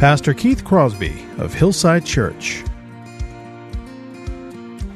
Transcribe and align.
Pastor 0.00 0.32
Keith 0.32 0.64
Crosby 0.64 1.26
of 1.36 1.52
Hillside 1.52 2.06
Church. 2.06 2.64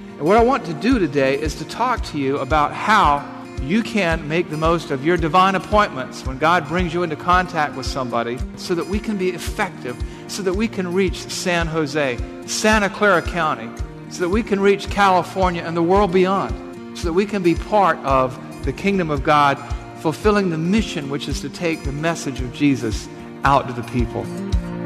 And 0.09 0.23
what 0.23 0.39
I 0.39 0.43
want 0.43 0.65
to 0.65 0.73
do 0.73 0.99
today 0.99 1.39
is 1.39 1.55
to 1.57 1.67
talk 1.67 2.03
to 2.05 2.19
you 2.19 2.39
about 2.39 2.73
how 2.73 3.23
you 3.61 3.83
can 3.83 4.27
make 4.27 4.49
the 4.49 4.57
most 4.57 4.91
of 4.91 5.05
your 5.05 5.19
divine 5.19 5.57
appointments 5.57 6.25
when 6.25 6.39
God 6.39 6.67
brings 6.67 6.95
you 6.95 7.03
into 7.03 7.17
contact 7.17 7.77
with 7.77 7.85
somebody 7.85 8.39
so 8.57 8.75
that 8.75 8.87
we 8.87 8.99
can 8.99 9.19
be 9.19 9.29
effective, 9.29 10.03
so 10.27 10.43
that 10.43 10.55
we 10.55 10.67
can 10.67 10.91
reach 10.91 11.19
San 11.19 11.67
Jose, 11.67 12.17
Santa 12.47 12.89
Clara 12.89 13.21
County, 13.21 13.69
so 14.09 14.21
that 14.21 14.31
we 14.31 14.43
can 14.43 14.59
reach 14.59 14.89
California 14.89 15.63
and 15.63 15.77
the 15.77 15.83
world 15.83 16.15
beyond, 16.15 16.97
so 16.97 17.05
that 17.05 17.13
we 17.13 17.27
can 17.27 17.43
be 17.43 17.55
part 17.55 17.99
of 17.99 18.41
the 18.65 18.73
kingdom 18.73 19.11
of 19.11 19.23
God, 19.23 19.59
fulfilling 19.99 20.49
the 20.49 20.57
mission, 20.57 21.11
which 21.11 21.29
is 21.29 21.43
to 21.43 21.51
take 21.51 21.85
the 21.85 21.93
message 21.93 22.41
of 22.41 22.55
Jesus 22.55 23.07
out 23.45 23.67
to 23.67 23.75
the 23.75 23.87
people. 23.91 24.25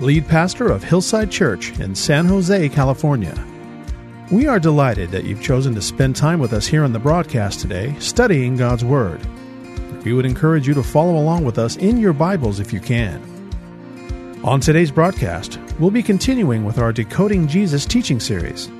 lead 0.00 0.26
pastor 0.26 0.68
of 0.68 0.82
Hillside 0.82 1.30
Church 1.30 1.78
in 1.78 1.94
San 1.94 2.24
Jose, 2.24 2.70
California. 2.70 3.34
We 4.30 4.46
are 4.46 4.58
delighted 4.58 5.10
that 5.10 5.24
you've 5.24 5.42
chosen 5.42 5.74
to 5.74 5.82
spend 5.82 6.16
time 6.16 6.38
with 6.38 6.54
us 6.54 6.66
here 6.66 6.84
on 6.84 6.94
the 6.94 6.98
broadcast 6.98 7.60
today, 7.60 7.94
studying 7.98 8.56
God's 8.56 8.82
Word. 8.82 9.20
We 10.02 10.14
would 10.14 10.24
encourage 10.24 10.66
you 10.66 10.72
to 10.74 10.82
follow 10.82 11.18
along 11.18 11.44
with 11.44 11.58
us 11.58 11.76
in 11.76 11.98
your 11.98 12.14
Bibles 12.14 12.60
if 12.60 12.72
you 12.72 12.80
can. 12.80 13.20
On 14.42 14.58
today's 14.58 14.90
broadcast, 14.90 15.58
we'll 15.78 15.90
be 15.90 16.02
continuing 16.02 16.64
with 16.64 16.78
our 16.78 16.94
Decoding 16.94 17.46
Jesus 17.46 17.84
teaching 17.84 18.20
series. 18.20 18.70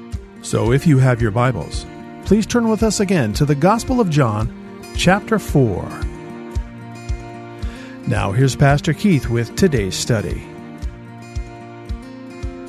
So 0.41 0.73
if 0.73 0.87
you 0.87 0.97
have 0.99 1.21
your 1.21 1.33
Bibles, 1.33 1.85
please 2.25 2.47
turn 2.47 2.71
with 2.71 2.83
us 2.83 3.01
again 3.01 3.35
to 3.35 3.45
the 3.45 3.55
Gospel 3.55 4.01
of 4.01 4.09
John, 4.09 4.51
chapter 4.97 5.39
4. 5.39 5.83
Now, 8.07 8.33
here's 8.33 8.57
Pastor 8.57 8.95
Keith 8.95 9.29
with 9.29 9.55
today's 9.55 9.95
study. 9.95 10.47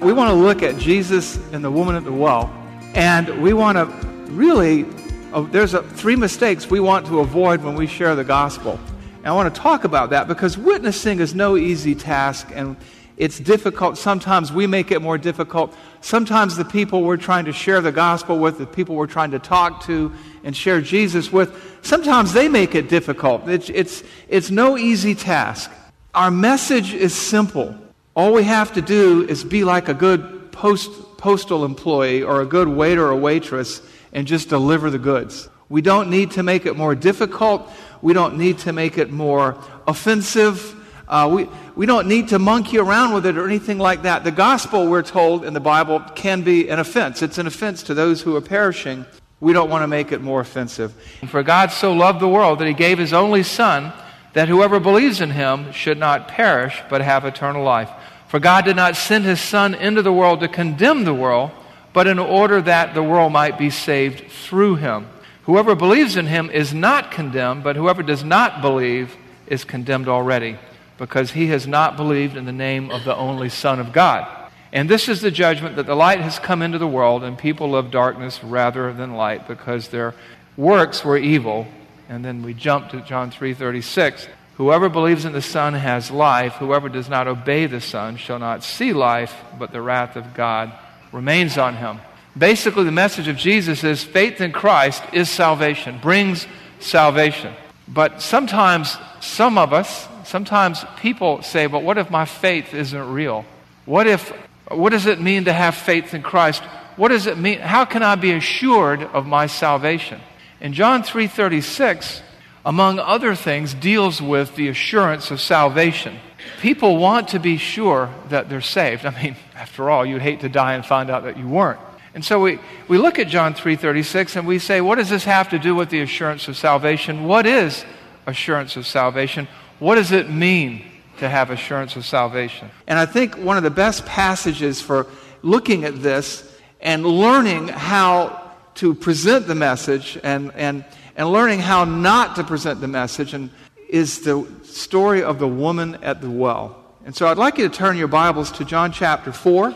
We 0.01 0.13
want 0.13 0.29
to 0.29 0.33
look 0.33 0.63
at 0.63 0.79
Jesus 0.79 1.37
and 1.51 1.63
the 1.63 1.69
woman 1.69 1.95
at 1.95 2.03
the 2.03 2.11
well, 2.11 2.51
and 2.95 3.39
we 3.39 3.53
want 3.53 3.77
to 3.77 3.85
really, 4.31 4.83
uh, 5.31 5.41
there's 5.41 5.75
a, 5.75 5.83
three 5.83 6.15
mistakes 6.15 6.71
we 6.71 6.79
want 6.79 7.05
to 7.05 7.19
avoid 7.19 7.63
when 7.63 7.75
we 7.75 7.85
share 7.85 8.15
the 8.15 8.23
gospel. 8.23 8.79
And 9.17 9.27
I 9.27 9.31
want 9.33 9.53
to 9.53 9.61
talk 9.61 9.83
about 9.83 10.09
that 10.09 10.27
because 10.27 10.57
witnessing 10.57 11.19
is 11.19 11.35
no 11.35 11.55
easy 11.55 11.93
task, 11.93 12.49
and 12.51 12.77
it's 13.17 13.39
difficult. 13.39 13.95
Sometimes 13.95 14.51
we 14.51 14.65
make 14.65 14.89
it 14.89 15.03
more 15.03 15.19
difficult. 15.19 15.75
Sometimes 16.01 16.55
the 16.55 16.65
people 16.65 17.03
we're 17.03 17.15
trying 17.15 17.45
to 17.45 17.53
share 17.53 17.79
the 17.79 17.91
gospel 17.91 18.39
with, 18.39 18.57
the 18.57 18.65
people 18.65 18.95
we're 18.95 19.05
trying 19.05 19.29
to 19.29 19.39
talk 19.39 19.83
to 19.85 20.11
and 20.43 20.57
share 20.57 20.81
Jesus 20.81 21.31
with, 21.31 21.77
sometimes 21.83 22.33
they 22.33 22.47
make 22.47 22.73
it 22.73 22.89
difficult. 22.89 23.47
It's, 23.47 23.69
it's, 23.69 24.03
it's 24.27 24.49
no 24.49 24.79
easy 24.79 25.13
task. 25.13 25.69
Our 26.15 26.31
message 26.31 26.91
is 26.91 27.13
simple. 27.13 27.77
All 28.13 28.33
we 28.33 28.43
have 28.43 28.73
to 28.73 28.81
do 28.81 29.25
is 29.27 29.43
be 29.43 29.63
like 29.63 29.87
a 29.87 29.93
good 29.93 30.51
post, 30.51 30.91
postal 31.17 31.63
employee 31.63 32.23
or 32.23 32.41
a 32.41 32.45
good 32.45 32.67
waiter 32.67 33.07
or 33.07 33.15
waitress 33.15 33.81
and 34.11 34.27
just 34.27 34.49
deliver 34.49 34.89
the 34.89 34.99
goods. 34.99 35.49
We 35.69 35.81
don't 35.81 36.09
need 36.09 36.31
to 36.31 36.43
make 36.43 36.65
it 36.65 36.75
more 36.75 36.95
difficult. 36.95 37.71
We 38.01 38.11
don't 38.13 38.37
need 38.37 38.59
to 38.59 38.73
make 38.73 38.97
it 38.97 39.11
more 39.11 39.57
offensive. 39.87 40.75
Uh, 41.07 41.29
we, 41.33 41.49
we 41.75 41.85
don't 41.85 42.07
need 42.07 42.29
to 42.29 42.39
monkey 42.39 42.77
around 42.77 43.13
with 43.13 43.25
it 43.25 43.37
or 43.37 43.45
anything 43.45 43.77
like 43.77 44.01
that. 44.01 44.25
The 44.25 44.31
gospel, 44.31 44.87
we're 44.87 45.01
told 45.01 45.45
in 45.45 45.53
the 45.53 45.61
Bible, 45.61 46.01
can 46.15 46.41
be 46.41 46.69
an 46.69 46.79
offense. 46.79 47.21
It's 47.21 47.37
an 47.37 47.47
offense 47.47 47.83
to 47.83 47.93
those 47.93 48.21
who 48.21 48.35
are 48.35 48.41
perishing. 48.41 49.05
We 49.39 49.53
don't 49.53 49.69
want 49.69 49.83
to 49.83 49.87
make 49.87 50.11
it 50.11 50.21
more 50.21 50.41
offensive. 50.41 50.93
For 51.29 51.43
God 51.43 51.71
so 51.71 51.93
loved 51.93 52.19
the 52.19 52.27
world 52.27 52.59
that 52.59 52.67
he 52.67 52.73
gave 52.73 52.97
his 52.97 53.13
only 53.13 53.43
Son, 53.43 53.93
that 54.33 54.47
whoever 54.47 54.79
believes 54.79 55.21
in 55.21 55.31
him 55.31 55.71
should 55.71 55.97
not 55.97 56.27
perish, 56.27 56.81
but 56.89 57.01
have 57.01 57.25
eternal 57.25 57.63
life. 57.63 57.89
For 58.27 58.39
God 58.39 58.63
did 58.65 58.75
not 58.77 58.95
send 58.95 59.25
his 59.25 59.41
Son 59.41 59.73
into 59.75 60.01
the 60.01 60.13
world 60.13 60.39
to 60.39 60.47
condemn 60.47 61.03
the 61.03 61.13
world, 61.13 61.51
but 61.93 62.07
in 62.07 62.17
order 62.17 62.61
that 62.61 62.93
the 62.93 63.03
world 63.03 63.33
might 63.33 63.57
be 63.57 63.69
saved 63.69 64.31
through 64.31 64.75
him. 64.75 65.07
Whoever 65.43 65.75
believes 65.75 66.15
in 66.15 66.27
him 66.27 66.49
is 66.49 66.73
not 66.73 67.11
condemned, 67.11 67.63
but 67.63 67.75
whoever 67.75 68.03
does 68.03 68.23
not 68.23 68.61
believe 68.61 69.15
is 69.47 69.65
condemned 69.65 70.07
already, 70.07 70.57
because 70.97 71.31
he 71.31 71.47
has 71.47 71.67
not 71.67 71.97
believed 71.97 72.37
in 72.37 72.45
the 72.45 72.53
name 72.53 72.89
of 72.89 73.03
the 73.03 73.15
only 73.15 73.49
Son 73.49 73.79
of 73.81 73.91
God. 73.91 74.25
And 74.71 74.89
this 74.89 75.09
is 75.09 75.19
the 75.19 75.31
judgment 75.31 75.75
that 75.75 75.85
the 75.85 75.95
light 75.95 76.21
has 76.21 76.39
come 76.39 76.61
into 76.61 76.77
the 76.77 76.87
world, 76.87 77.25
and 77.25 77.37
people 77.37 77.71
love 77.71 77.91
darkness 77.91 78.41
rather 78.41 78.93
than 78.93 79.15
light, 79.15 79.45
because 79.45 79.89
their 79.89 80.13
works 80.55 81.03
were 81.03 81.17
evil. 81.17 81.67
And 82.11 82.25
then 82.25 82.43
we 82.43 82.53
jump 82.53 82.89
to 82.89 82.99
John 82.99 83.31
3:36. 83.31 84.27
Whoever 84.57 84.89
believes 84.89 85.23
in 85.23 85.31
the 85.31 85.41
Son 85.41 85.73
has 85.73 86.11
life. 86.11 86.55
Whoever 86.55 86.89
does 86.89 87.07
not 87.07 87.25
obey 87.25 87.67
the 87.67 87.79
Son 87.79 88.17
shall 88.17 88.37
not 88.37 88.65
see 88.65 88.91
life, 88.91 89.33
but 89.57 89.71
the 89.71 89.81
wrath 89.81 90.17
of 90.17 90.33
God 90.33 90.73
remains 91.13 91.57
on 91.57 91.77
him. 91.77 92.01
Basically, 92.37 92.83
the 92.83 92.91
message 92.91 93.29
of 93.29 93.37
Jesus 93.37 93.85
is 93.85 94.03
faith 94.03 94.41
in 94.41 94.51
Christ 94.51 95.01
is 95.13 95.29
salvation, 95.29 95.99
brings 96.01 96.47
salvation. 96.81 97.53
But 97.87 98.21
sometimes, 98.21 98.97
some 99.21 99.57
of 99.57 99.71
us, 99.71 100.09
sometimes 100.25 100.83
people 100.97 101.41
say, 101.43 101.67
but 101.67 101.81
what 101.81 101.97
if 101.97 102.11
my 102.11 102.25
faith 102.25 102.73
isn't 102.73 103.13
real? 103.13 103.45
What 103.85 104.05
if, 104.05 104.33
what 104.67 104.89
does 104.89 105.05
it 105.05 105.21
mean 105.21 105.45
to 105.45 105.53
have 105.53 105.75
faith 105.75 106.13
in 106.13 106.23
Christ? 106.23 106.61
What 106.97 107.07
does 107.07 107.25
it 107.25 107.37
mean? 107.37 107.59
How 107.59 107.85
can 107.85 108.03
I 108.03 108.15
be 108.15 108.31
assured 108.33 109.01
of 109.01 109.25
my 109.25 109.47
salvation? 109.47 110.19
In 110.61 110.73
John 110.73 111.01
3:36, 111.01 112.21
among 112.63 112.99
other 112.99 113.33
things, 113.33 113.73
deals 113.73 114.21
with 114.21 114.55
the 114.55 114.67
assurance 114.67 115.31
of 115.31 115.41
salvation. 115.41 116.19
People 116.61 116.97
want 116.97 117.29
to 117.29 117.39
be 117.39 117.57
sure 117.57 118.09
that 118.29 118.47
they're 118.47 118.61
saved. 118.61 119.03
I 119.05 119.23
mean, 119.23 119.35
after 119.55 119.89
all, 119.89 120.05
you'd 120.05 120.21
hate 120.21 120.41
to 120.41 120.49
die 120.49 120.75
and 120.75 120.85
find 120.85 121.09
out 121.09 121.23
that 121.23 121.37
you 121.37 121.47
weren't. 121.47 121.79
And 122.13 122.23
so 122.23 122.39
we, 122.39 122.59
we 122.87 122.99
look 122.99 123.17
at 123.17 123.27
John 123.27 123.55
3:36 123.55 124.35
and 124.35 124.47
we 124.47 124.59
say, 124.59 124.81
what 124.81 124.95
does 124.95 125.09
this 125.09 125.23
have 125.23 125.49
to 125.49 125.57
do 125.57 125.73
with 125.73 125.89
the 125.89 126.01
assurance 126.01 126.47
of 126.47 126.55
salvation? 126.55 127.25
What 127.25 127.47
is 127.47 127.83
assurance 128.27 128.75
of 128.75 128.85
salvation? 128.85 129.47
What 129.79 129.95
does 129.95 130.11
it 130.11 130.29
mean 130.29 130.85
to 131.17 131.27
have 131.27 131.49
assurance 131.49 131.95
of 131.95 132.05
salvation? 132.05 132.69
And 132.85 132.99
I 132.99 133.07
think 133.07 133.35
one 133.35 133.57
of 133.57 133.63
the 133.63 133.71
best 133.71 134.05
passages 134.05 134.79
for 134.79 135.07
looking 135.41 135.85
at 135.85 136.03
this 136.03 136.47
and 136.81 137.03
learning 137.03 137.69
how 137.69 138.40
to 138.75 138.93
present 138.93 139.47
the 139.47 139.55
message 139.55 140.17
and, 140.23 140.51
and, 140.55 140.85
and 141.15 141.31
learning 141.31 141.59
how 141.59 141.85
not 141.85 142.35
to 142.35 142.43
present 142.43 142.81
the 142.81 142.87
message 142.87 143.33
and 143.33 143.49
is 143.89 144.21
the 144.21 144.47
story 144.63 145.21
of 145.21 145.39
the 145.39 145.47
woman 145.47 145.95
at 146.01 146.21
the 146.21 146.29
well. 146.29 146.77
And 147.05 147.15
so 147.15 147.27
I'd 147.27 147.37
like 147.37 147.57
you 147.57 147.67
to 147.67 147.75
turn 147.75 147.97
your 147.97 148.07
Bibles 148.07 148.51
to 148.53 148.65
John 148.65 148.91
chapter 148.91 149.33
4. 149.33 149.73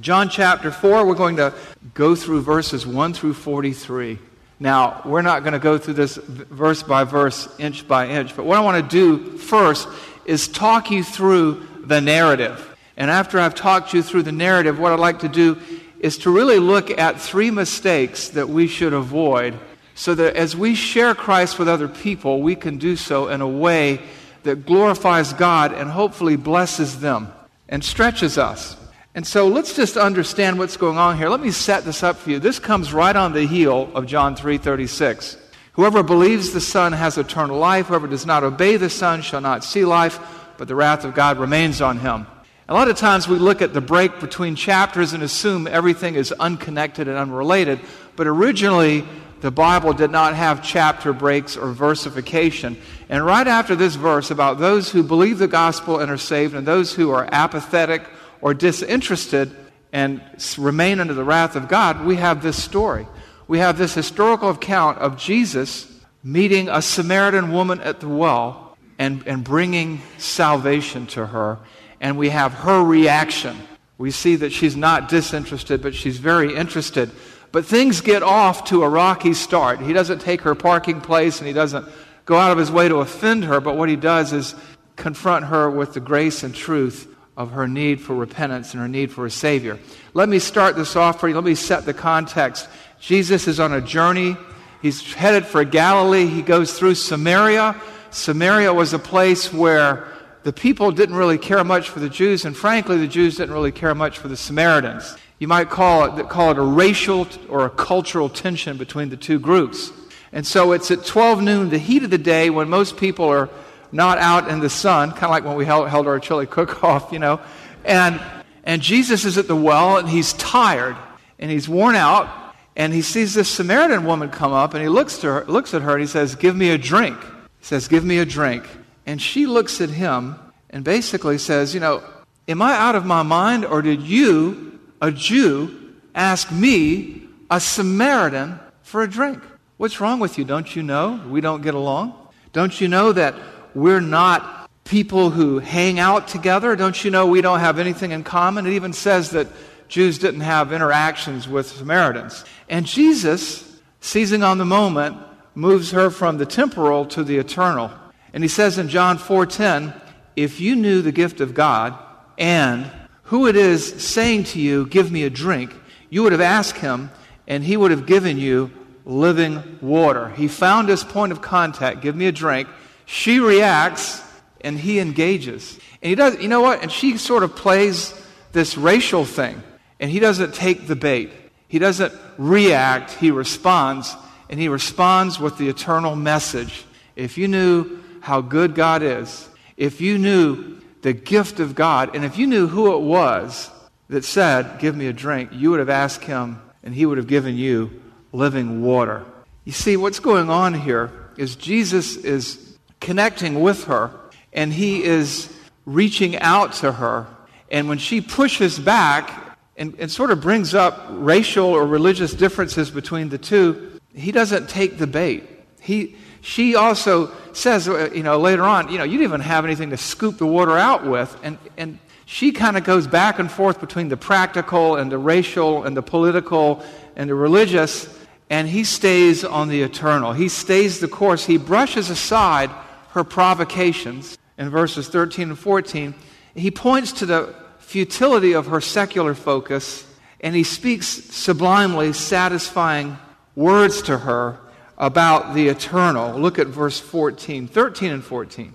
John 0.00 0.28
chapter 0.28 0.70
4, 0.70 1.04
we're 1.04 1.14
going 1.14 1.36
to 1.36 1.52
go 1.94 2.14
through 2.14 2.42
verses 2.42 2.86
1 2.86 3.12
through 3.12 3.34
43. 3.34 4.18
Now, 4.58 5.02
we're 5.04 5.22
not 5.22 5.42
going 5.42 5.52
to 5.52 5.58
go 5.58 5.78
through 5.78 5.94
this 5.94 6.16
verse 6.16 6.82
by 6.82 7.04
verse, 7.04 7.48
inch 7.58 7.88
by 7.88 8.08
inch, 8.08 8.36
but 8.36 8.44
what 8.44 8.56
I 8.56 8.60
want 8.60 8.82
to 8.82 8.88
do 8.88 9.36
first 9.36 9.88
is 10.24 10.48
talk 10.48 10.90
you 10.90 11.02
through 11.02 11.66
the 11.84 12.00
narrative. 12.00 12.66
And 12.96 13.10
after 13.10 13.40
I've 13.40 13.54
talked 13.54 13.94
you 13.94 14.02
through 14.02 14.24
the 14.24 14.32
narrative, 14.32 14.78
what 14.78 14.92
I'd 14.92 15.00
like 15.00 15.20
to 15.20 15.28
do 15.28 15.58
is 16.00 16.18
to 16.18 16.30
really 16.30 16.58
look 16.58 16.90
at 16.90 17.20
three 17.20 17.50
mistakes 17.50 18.28
that 18.30 18.48
we 18.48 18.66
should 18.66 18.92
avoid 18.92 19.58
so 19.94 20.14
that 20.14 20.34
as 20.34 20.56
we 20.56 20.74
share 20.74 21.14
Christ 21.14 21.58
with 21.58 21.68
other 21.68 21.88
people, 21.88 22.40
we 22.40 22.56
can 22.56 22.78
do 22.78 22.96
so 22.96 23.28
in 23.28 23.40
a 23.40 23.48
way 23.48 24.00
that 24.42 24.64
glorifies 24.64 25.32
God 25.34 25.72
and 25.72 25.90
hopefully 25.90 26.36
blesses 26.36 27.00
them 27.00 27.30
and 27.68 27.84
stretches 27.84 28.38
us. 28.38 28.76
And 29.14 29.26
so 29.26 29.48
let's 29.48 29.74
just 29.74 29.96
understand 29.96 30.58
what's 30.58 30.76
going 30.76 30.96
on 30.96 31.18
here. 31.18 31.28
Let 31.28 31.40
me 31.40 31.50
set 31.50 31.84
this 31.84 32.02
up 32.02 32.16
for 32.16 32.30
you. 32.30 32.38
This 32.38 32.58
comes 32.58 32.92
right 32.92 33.14
on 33.14 33.32
the 33.32 33.46
heel 33.46 33.90
of 33.94 34.06
John 34.06 34.36
3:36. 34.36 35.36
Whoever 35.72 36.02
believes 36.02 36.52
the 36.52 36.60
Son 36.60 36.92
has 36.92 37.18
eternal 37.18 37.58
life. 37.58 37.88
Whoever 37.88 38.06
does 38.06 38.24
not 38.24 38.44
obey 38.44 38.76
the 38.76 38.90
Son 38.90 39.20
shall 39.20 39.40
not 39.40 39.64
see 39.64 39.84
life, 39.84 40.18
but 40.56 40.68
the 40.68 40.74
wrath 40.74 41.04
of 41.04 41.14
God 41.14 41.38
remains 41.38 41.80
on 41.80 41.98
him. 41.98 42.26
A 42.70 42.74
lot 42.74 42.86
of 42.86 42.96
times 42.96 43.26
we 43.26 43.36
look 43.36 43.62
at 43.62 43.74
the 43.74 43.80
break 43.80 44.20
between 44.20 44.54
chapters 44.54 45.12
and 45.12 45.24
assume 45.24 45.66
everything 45.66 46.14
is 46.14 46.30
unconnected 46.30 47.08
and 47.08 47.18
unrelated, 47.18 47.80
but 48.14 48.28
originally 48.28 49.04
the 49.40 49.50
Bible 49.50 49.92
did 49.92 50.12
not 50.12 50.36
have 50.36 50.62
chapter 50.62 51.12
breaks 51.12 51.56
or 51.56 51.72
versification. 51.72 52.80
And 53.08 53.26
right 53.26 53.48
after 53.48 53.74
this 53.74 53.96
verse 53.96 54.30
about 54.30 54.60
those 54.60 54.88
who 54.88 55.02
believe 55.02 55.38
the 55.38 55.48
gospel 55.48 55.98
and 55.98 56.12
are 56.12 56.16
saved 56.16 56.54
and 56.54 56.64
those 56.64 56.94
who 56.94 57.10
are 57.10 57.28
apathetic 57.32 58.04
or 58.40 58.54
disinterested 58.54 59.50
and 59.92 60.20
remain 60.56 61.00
under 61.00 61.14
the 61.14 61.24
wrath 61.24 61.56
of 61.56 61.66
God, 61.66 62.06
we 62.06 62.14
have 62.16 62.40
this 62.40 62.62
story. 62.62 63.08
We 63.48 63.58
have 63.58 63.78
this 63.78 63.94
historical 63.94 64.50
account 64.50 64.98
of 64.98 65.16
Jesus 65.16 65.92
meeting 66.22 66.68
a 66.68 66.82
Samaritan 66.82 67.50
woman 67.50 67.80
at 67.80 67.98
the 67.98 68.08
well 68.08 68.78
and, 68.96 69.26
and 69.26 69.42
bringing 69.42 70.02
salvation 70.18 71.08
to 71.08 71.26
her. 71.26 71.58
And 72.00 72.16
we 72.16 72.30
have 72.30 72.54
her 72.54 72.82
reaction. 72.82 73.56
We 73.98 74.10
see 74.10 74.36
that 74.36 74.52
she's 74.52 74.76
not 74.76 75.08
disinterested, 75.08 75.82
but 75.82 75.94
she's 75.94 76.16
very 76.16 76.54
interested. 76.54 77.10
But 77.52 77.66
things 77.66 78.00
get 78.00 78.22
off 78.22 78.64
to 78.64 78.82
a 78.82 78.88
rocky 78.88 79.34
start. 79.34 79.80
He 79.80 79.92
doesn't 79.92 80.20
take 80.20 80.42
her 80.42 80.54
parking 80.54 81.00
place 81.00 81.38
and 81.38 81.46
he 81.46 81.52
doesn't 81.52 81.86
go 82.24 82.36
out 82.36 82.52
of 82.52 82.58
his 82.58 82.70
way 82.70 82.88
to 82.88 82.96
offend 82.96 83.44
her, 83.44 83.60
but 83.60 83.76
what 83.76 83.88
he 83.88 83.96
does 83.96 84.32
is 84.32 84.54
confront 84.96 85.46
her 85.46 85.68
with 85.68 85.94
the 85.94 86.00
grace 86.00 86.42
and 86.42 86.54
truth 86.54 87.08
of 87.36 87.52
her 87.52 87.66
need 87.66 88.00
for 88.00 88.14
repentance 88.14 88.72
and 88.72 88.80
her 88.80 88.88
need 88.88 89.10
for 89.10 89.26
a 89.26 89.30
Savior. 89.30 89.78
Let 90.14 90.28
me 90.28 90.38
start 90.38 90.76
this 90.76 90.94
off 90.94 91.18
for 91.18 91.28
you. 91.28 91.34
Let 91.34 91.44
me 91.44 91.54
set 91.54 91.84
the 91.86 91.94
context. 91.94 92.68
Jesus 93.00 93.48
is 93.48 93.58
on 93.58 93.72
a 93.72 93.80
journey. 93.80 94.36
He's 94.82 95.12
headed 95.12 95.46
for 95.46 95.64
Galilee. 95.64 96.26
He 96.26 96.42
goes 96.42 96.78
through 96.78 96.94
Samaria. 96.94 97.80
Samaria 98.10 98.72
was 98.72 98.92
a 98.92 98.98
place 98.98 99.52
where 99.52 100.06
the 100.42 100.52
people 100.52 100.90
didn't 100.90 101.16
really 101.16 101.38
care 101.38 101.62
much 101.64 101.90
for 101.90 102.00
the 102.00 102.08
Jews, 102.08 102.44
and 102.44 102.56
frankly, 102.56 102.96
the 102.96 103.06
Jews 103.06 103.36
didn't 103.36 103.54
really 103.54 103.72
care 103.72 103.94
much 103.94 104.18
for 104.18 104.28
the 104.28 104.36
Samaritans. 104.36 105.16
You 105.38 105.48
might 105.48 105.70
call 105.70 106.18
it, 106.18 106.28
call 106.28 106.50
it 106.50 106.58
a 106.58 106.62
racial 106.62 107.26
or 107.48 107.66
a 107.66 107.70
cultural 107.70 108.28
tension 108.28 108.76
between 108.76 109.08
the 109.08 109.16
two 109.16 109.38
groups. 109.38 109.92
And 110.32 110.46
so 110.46 110.72
it's 110.72 110.90
at 110.90 111.04
12 111.04 111.42
noon, 111.42 111.70
the 111.70 111.78
heat 111.78 112.04
of 112.04 112.10
the 112.10 112.18
day, 112.18 112.50
when 112.50 112.68
most 112.68 112.96
people 112.96 113.26
are 113.26 113.50
not 113.92 114.18
out 114.18 114.48
in 114.48 114.60
the 114.60 114.70
sun, 114.70 115.10
kind 115.10 115.24
of 115.24 115.30
like 115.30 115.44
when 115.44 115.56
we 115.56 115.64
held, 115.64 115.88
held 115.88 116.06
our 116.06 116.20
chili 116.20 116.46
cook 116.46 116.84
off, 116.84 117.12
you 117.12 117.18
know. 117.18 117.40
And, 117.84 118.20
and 118.64 118.80
Jesus 118.80 119.24
is 119.24 119.38
at 119.38 119.48
the 119.48 119.56
well 119.56 119.96
and 119.96 120.08
he's 120.08 120.32
tired 120.34 120.96
and 121.38 121.50
he's 121.50 121.68
worn 121.68 121.96
out 121.96 122.28
and 122.76 122.92
he 122.92 123.02
sees 123.02 123.34
this 123.34 123.48
Samaritan 123.48 124.04
woman 124.04 124.30
come 124.30 124.52
up 124.52 124.74
and 124.74 124.82
he 124.82 124.88
looks, 124.88 125.18
to 125.18 125.26
her, 125.26 125.44
looks 125.46 125.74
at 125.74 125.82
her 125.82 125.92
and 125.92 126.00
he 126.00 126.06
says, 126.06 126.34
Give 126.34 126.54
me 126.54 126.70
a 126.70 126.78
drink. 126.78 127.20
He 127.58 127.64
says, 127.64 127.88
Give 127.88 128.04
me 128.04 128.18
a 128.18 128.24
drink. 128.24 128.64
And 129.10 129.20
she 129.20 129.46
looks 129.46 129.80
at 129.80 129.90
him 129.90 130.36
and 130.70 130.84
basically 130.84 131.36
says, 131.36 131.74
You 131.74 131.80
know, 131.80 132.00
am 132.46 132.62
I 132.62 132.74
out 132.74 132.94
of 132.94 133.04
my 133.04 133.24
mind 133.24 133.64
or 133.64 133.82
did 133.82 134.02
you, 134.02 134.78
a 135.02 135.10
Jew, 135.10 135.96
ask 136.14 136.52
me, 136.52 137.24
a 137.50 137.58
Samaritan, 137.58 138.60
for 138.82 139.02
a 139.02 139.10
drink? 139.10 139.42
What's 139.78 140.00
wrong 140.00 140.20
with 140.20 140.38
you? 140.38 140.44
Don't 140.44 140.76
you 140.76 140.84
know 140.84 141.20
we 141.28 141.40
don't 141.40 141.60
get 141.60 141.74
along? 141.74 142.14
Don't 142.52 142.80
you 142.80 142.86
know 142.86 143.10
that 143.10 143.34
we're 143.74 144.00
not 144.00 144.70
people 144.84 145.30
who 145.30 145.58
hang 145.58 145.98
out 145.98 146.28
together. 146.28 146.76
Don't 146.76 147.04
you 147.04 147.10
know 147.10 147.26
we 147.26 147.40
don't 147.40 147.58
have 147.58 147.80
anything 147.80 148.12
in 148.12 148.22
common? 148.22 148.64
It 148.64 148.74
even 148.74 148.92
says 148.92 149.30
that 149.30 149.48
Jews 149.88 150.18
didn't 150.18 150.42
have 150.42 150.72
interactions 150.72 151.48
with 151.48 151.66
Samaritans. 151.66 152.44
And 152.68 152.86
Jesus, 152.86 153.76
seizing 153.98 154.44
on 154.44 154.58
the 154.58 154.64
moment, 154.64 155.16
moves 155.56 155.90
her 155.90 156.10
from 156.10 156.38
the 156.38 156.46
temporal 156.46 157.06
to 157.06 157.24
the 157.24 157.38
eternal. 157.38 157.90
And 158.32 158.44
he 158.44 158.48
says 158.48 158.78
in 158.78 158.88
John 158.88 159.18
4:10, 159.18 159.92
"If 160.36 160.60
you 160.60 160.76
knew 160.76 161.02
the 161.02 161.12
gift 161.12 161.40
of 161.40 161.54
God 161.54 161.94
and 162.38 162.90
who 163.24 163.46
it 163.46 163.56
is 163.56 164.02
saying 164.02 164.44
to 164.44 164.60
you, 164.60 164.86
give 164.86 165.10
me 165.10 165.24
a 165.24 165.30
drink, 165.30 165.74
you 166.08 166.22
would 166.22 166.32
have 166.32 166.40
asked 166.40 166.78
him 166.78 167.10
and 167.46 167.64
he 167.64 167.76
would 167.76 167.90
have 167.90 168.06
given 168.06 168.38
you 168.38 168.70
living 169.04 169.62
water." 169.80 170.32
He 170.36 170.48
found 170.48 170.88
his 170.88 171.04
point 171.04 171.32
of 171.32 171.40
contact, 171.40 172.02
give 172.02 172.16
me 172.16 172.26
a 172.26 172.32
drink, 172.32 172.68
she 173.06 173.40
reacts 173.40 174.22
and 174.60 174.78
he 174.78 175.00
engages. 175.00 175.78
And 176.02 176.10
he 176.10 176.14
does, 176.14 176.40
you 176.40 176.48
know 176.48 176.60
what? 176.60 176.82
And 176.82 176.92
she 176.92 177.16
sort 177.16 177.42
of 177.42 177.56
plays 177.56 178.14
this 178.52 178.76
racial 178.76 179.24
thing. 179.24 179.62
And 179.98 180.10
he 180.10 180.18
doesn't 180.18 180.54
take 180.54 180.86
the 180.86 180.96
bait. 180.96 181.30
He 181.68 181.78
doesn't 181.78 182.12
react, 182.38 183.12
he 183.12 183.30
responds. 183.30 184.16
And 184.48 184.58
he 184.58 184.68
responds 184.68 185.38
with 185.38 185.58
the 185.58 185.68
eternal 185.68 186.16
message. 186.16 186.84
If 187.16 187.38
you 187.38 187.48
knew 187.48 187.99
how 188.20 188.40
good 188.40 188.74
God 188.74 189.02
is, 189.02 189.48
if 189.76 190.00
you 190.00 190.18
knew 190.18 190.80
the 191.02 191.12
gift 191.12 191.60
of 191.60 191.74
God, 191.74 192.14
and 192.14 192.24
if 192.24 192.36
you 192.36 192.46
knew 192.46 192.66
who 192.66 192.94
it 192.94 193.00
was 193.00 193.70
that 194.08 194.24
said, 194.24 194.78
Give 194.78 194.96
me 194.96 195.06
a 195.06 195.12
drink, 195.12 195.50
you 195.52 195.70
would 195.70 195.80
have 195.80 195.88
asked 195.88 196.24
him, 196.24 196.60
and 196.82 196.94
he 196.94 197.06
would 197.06 197.18
have 197.18 197.26
given 197.26 197.56
you 197.56 198.02
living 198.32 198.82
water. 198.82 199.24
You 199.64 199.72
see, 199.72 199.96
what's 199.96 200.20
going 200.20 200.50
on 200.50 200.74
here 200.74 201.10
is 201.36 201.56
Jesus 201.56 202.16
is 202.16 202.76
connecting 203.00 203.60
with 203.60 203.84
her, 203.84 204.10
and 204.52 204.72
he 204.72 205.02
is 205.02 205.52
reaching 205.86 206.36
out 206.38 206.74
to 206.74 206.92
her. 206.92 207.26
And 207.70 207.88
when 207.88 207.98
she 207.98 208.20
pushes 208.20 208.78
back 208.78 209.58
and, 209.76 209.94
and 209.98 210.10
sort 210.10 210.30
of 210.30 210.40
brings 210.40 210.74
up 210.74 211.06
racial 211.10 211.66
or 211.66 211.86
religious 211.86 212.34
differences 212.34 212.90
between 212.90 213.28
the 213.28 213.38
two, 213.38 213.98
he 214.14 214.32
doesn't 214.32 214.68
take 214.68 214.98
the 214.98 215.06
bait. 215.06 215.44
He, 215.90 216.16
she 216.40 216.76
also 216.76 217.32
says, 217.52 217.88
uh, 217.88 218.10
you 218.14 218.22
know, 218.22 218.38
later 218.38 218.62
on, 218.62 218.92
you 218.92 218.98
know, 218.98 219.04
you 219.04 219.18
didn't 219.18 219.24
even 219.24 219.40
have 219.40 219.64
anything 219.64 219.90
to 219.90 219.96
scoop 219.96 220.38
the 220.38 220.46
water 220.46 220.78
out 220.78 221.04
with. 221.04 221.36
And, 221.42 221.58
and 221.76 221.98
she 222.26 222.52
kind 222.52 222.76
of 222.76 222.84
goes 222.84 223.08
back 223.08 223.40
and 223.40 223.50
forth 223.50 223.80
between 223.80 224.08
the 224.08 224.16
practical 224.16 224.94
and 224.96 225.10
the 225.10 225.18
racial 225.18 225.82
and 225.84 225.96
the 225.96 226.02
political 226.02 226.84
and 227.16 227.28
the 227.28 227.34
religious, 227.34 228.08
and 228.48 228.68
he 228.68 228.84
stays 228.84 229.44
on 229.44 229.68
the 229.68 229.82
eternal. 229.82 230.32
He 230.32 230.48
stays 230.48 231.00
the 231.00 231.08
course. 231.08 231.44
He 231.44 231.56
brushes 231.56 232.08
aside 232.08 232.70
her 233.10 233.24
provocations 233.24 234.38
in 234.56 234.70
verses 234.70 235.08
13 235.08 235.48
and 235.48 235.58
14, 235.58 236.14
he 236.54 236.70
points 236.70 237.12
to 237.12 237.26
the 237.26 237.54
futility 237.78 238.52
of 238.52 238.66
her 238.66 238.80
secular 238.80 239.34
focus 239.34 240.06
and 240.42 240.54
he 240.54 240.64
speaks 240.64 241.06
sublimely 241.06 242.12
satisfying 242.12 243.18
words 243.54 244.02
to 244.02 244.18
her 244.18 244.58
about 245.00 245.54
the 245.54 245.68
eternal. 245.68 246.38
Look 246.38 246.58
at 246.58 246.68
verse 246.68 247.00
14, 247.00 247.66
13 247.66 248.12
and 248.12 248.22
14. 248.22 248.74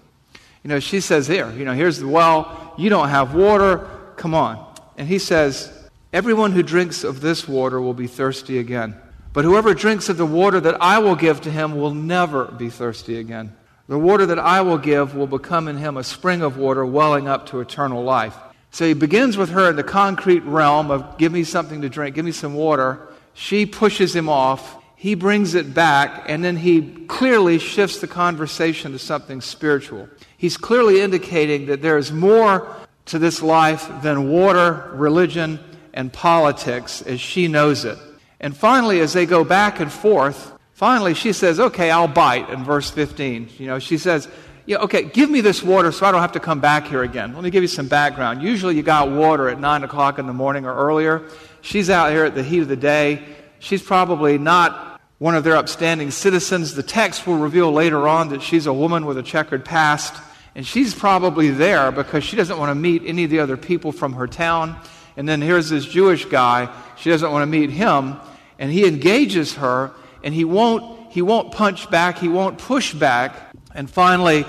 You 0.64 0.70
know, 0.70 0.80
she 0.80 1.00
says, 1.00 1.28
Here, 1.28 1.50
you 1.52 1.64
know, 1.64 1.74
here's 1.74 2.00
the 2.00 2.08
well. 2.08 2.74
You 2.78 2.90
don't 2.90 3.10
have 3.10 3.36
water. 3.36 3.88
Come 4.18 4.34
on. 4.34 4.76
And 4.98 5.08
he 5.08 5.20
says, 5.20 5.72
Everyone 6.12 6.52
who 6.52 6.64
drinks 6.64 7.04
of 7.04 7.22
this 7.22 7.48
water 7.48 7.80
will 7.80 7.94
be 7.94 8.08
thirsty 8.08 8.58
again. 8.58 8.96
But 9.34 9.46
whoever 9.46 9.74
drinks 9.74 10.10
of 10.10 10.18
the 10.18 10.26
water 10.26 10.60
that 10.60 10.82
I 10.82 11.00
will 11.00 11.16
give 11.16 11.42
to 11.42 11.52
him 11.52 11.78
will 11.78 11.94
never 11.94 12.46
be 12.46 12.70
thirsty 12.70 13.20
again. 13.20 13.56
The 13.88 14.00
water 14.00 14.26
that 14.26 14.40
I 14.40 14.62
will 14.62 14.80
give 14.80 15.16
will 15.16 15.28
become 15.28 15.68
in 15.68 15.78
him 15.78 15.98
a 15.98 16.04
spring 16.04 16.42
of 16.42 16.58
water 16.58 16.86
welling 16.86 17.28
up 17.28 17.46
to 17.48 17.60
eternal 17.60 18.04
life. 18.04 18.36
So 18.72 18.86
he 18.86 18.94
begins 18.94 19.38
with 19.38 19.50
her 19.50 19.70
in 19.70 19.76
the 19.76 19.84
concrete 19.84 20.44
realm 20.44 20.90
of 20.90 21.20
give 21.20 21.32
me 21.32 21.44
something 21.44 21.82
to 21.82 21.90
drink, 21.90 22.16
give 22.16 22.26
me 22.26 22.32
some 22.32 22.56
water. 22.56 23.00
She 23.36 23.66
pushes 23.68 24.16
him 24.16 24.28
off. 24.28 24.82
He 24.96 25.16
brings 25.16 25.56
it 25.56 25.74
back, 25.74 26.24
and 26.28 26.44
then 26.44 26.58
he 26.58 27.06
clearly 27.08 27.60
shifts 27.60 28.00
the 28.00 28.08
conversation 28.08 28.92
to 28.94 29.00
something 29.00 29.42
spiritual. 29.42 30.10
He's 30.38 30.58
clearly 30.58 31.02
indicating 31.02 31.68
that 31.68 31.82
there 31.82 31.98
is 31.98 32.12
more 32.12 32.76
to 33.06 33.20
this 33.20 33.42
life 33.42 33.90
than 34.02 34.30
water, 34.30 34.90
religion, 34.94 35.60
and 35.94 36.12
politics 36.12 37.02
as 37.02 37.20
she 37.20 37.48
knows 37.48 37.86
it. 37.86 37.98
And 38.40 38.56
finally, 38.56 39.00
as 39.00 39.14
they 39.14 39.26
go 39.26 39.44
back 39.44 39.80
and 39.80 39.92
forth, 39.92 40.54
Finally, 40.76 41.14
she 41.14 41.32
says, 41.32 41.58
Okay, 41.58 41.90
I'll 41.90 42.10
bite 42.10 42.50
in 42.50 42.66
verse 42.66 42.92
15. 42.92 43.50
You 43.58 43.68
know, 43.68 43.80
she 43.80 43.98
says, 43.98 44.28
yeah, 44.66 44.78
okay, 44.78 45.04
give 45.04 45.30
me 45.30 45.42
this 45.42 45.62
water 45.62 45.92
so 45.92 46.06
I 46.06 46.12
don't 46.12 46.22
have 46.22 46.32
to 46.34 46.40
come 46.40 46.60
back 46.60 46.88
here 46.88 47.04
again. 47.04 47.34
Let 47.34 47.44
me 47.44 47.52
give 47.52 47.62
you 47.62 47.68
some 47.68 47.88
background. 47.88 48.42
Usually 48.42 48.76
you 48.76 48.82
got 48.82 49.12
water 49.12 49.48
at 49.48 49.60
9 49.60 49.84
o'clock 49.84 50.18
in 50.18 50.26
the 50.26 50.34
morning 50.34 50.66
or 50.66 50.76
earlier. 50.76 51.30
She's 51.62 51.90
out 51.90 52.12
here 52.12 52.26
at 52.26 52.34
the 52.34 52.42
heat 52.42 52.62
of 52.62 52.68
the 52.68 52.76
day. 52.76 53.24
She's 53.60 53.82
probably 53.82 54.38
not 54.38 55.02
one 55.18 55.36
of 55.36 55.44
their 55.44 55.56
upstanding 55.56 56.12
citizens. 56.12 56.76
The 56.76 56.84
text 56.84 57.26
will 57.26 57.38
reveal 57.38 57.72
later 57.72 58.08
on 58.08 58.30
that 58.30 58.42
she's 58.42 58.66
a 58.66 58.74
woman 58.74 59.06
with 59.06 59.18
a 59.18 59.24
checkered 59.24 59.66
past. 59.66 60.22
And 60.56 60.66
she's 60.66 60.94
probably 60.94 61.50
there 61.50 61.92
because 61.92 62.24
she 62.24 62.36
doesn't 62.36 62.58
want 62.58 62.70
to 62.70 62.76
meet 62.76 63.04
any 63.06 63.26
of 63.26 63.30
the 63.30 63.40
other 63.40 63.58
people 63.58 63.92
from 63.92 64.14
her 64.14 64.28
town. 64.28 64.80
And 65.18 65.28
then 65.28 65.42
here's 65.42 65.70
this 65.70 65.86
Jewish 65.86 66.26
guy. 66.26 66.74
She 66.98 67.10
doesn't 67.10 67.32
want 67.32 67.44
to 67.44 67.48
meet 67.48 67.70
him. 67.70 68.18
And 68.58 68.72
he 68.72 68.88
engages 68.88 69.56
her, 69.56 69.92
and 70.24 70.34
he 70.34 70.46
won't, 70.46 71.12
he 71.12 71.22
won't 71.22 71.52
punch 71.52 71.90
back, 71.92 72.18
he 72.18 72.30
won't 72.30 72.58
push 72.58 72.94
back. 72.94 73.52
And 73.74 73.90
finally, 73.90 74.46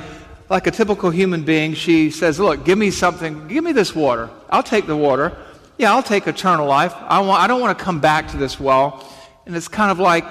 like 0.48 0.68
a 0.68 0.70
typical 0.70 1.10
human 1.10 1.42
being, 1.42 1.74
she 1.74 2.10
says, 2.10 2.38
Look, 2.38 2.64
give 2.64 2.78
me 2.78 2.92
something, 2.92 3.48
give 3.48 3.64
me 3.64 3.72
this 3.72 3.94
water. 3.94 4.30
I'll 4.48 4.62
take 4.62 4.86
the 4.86 4.96
water. 4.96 5.36
Yeah, 5.78 5.92
I'll 5.92 6.02
take 6.02 6.26
eternal 6.26 6.66
life. 6.66 6.94
I, 6.96 7.20
want, 7.20 7.42
I 7.42 7.46
don't 7.46 7.60
want 7.60 7.78
to 7.78 7.84
come 7.84 8.00
back 8.00 8.28
to 8.28 8.36
this 8.36 8.58
well. 8.58 9.06
And 9.44 9.54
it's 9.54 9.68
kind 9.68 9.90
of 9.90 9.98
like 9.98 10.24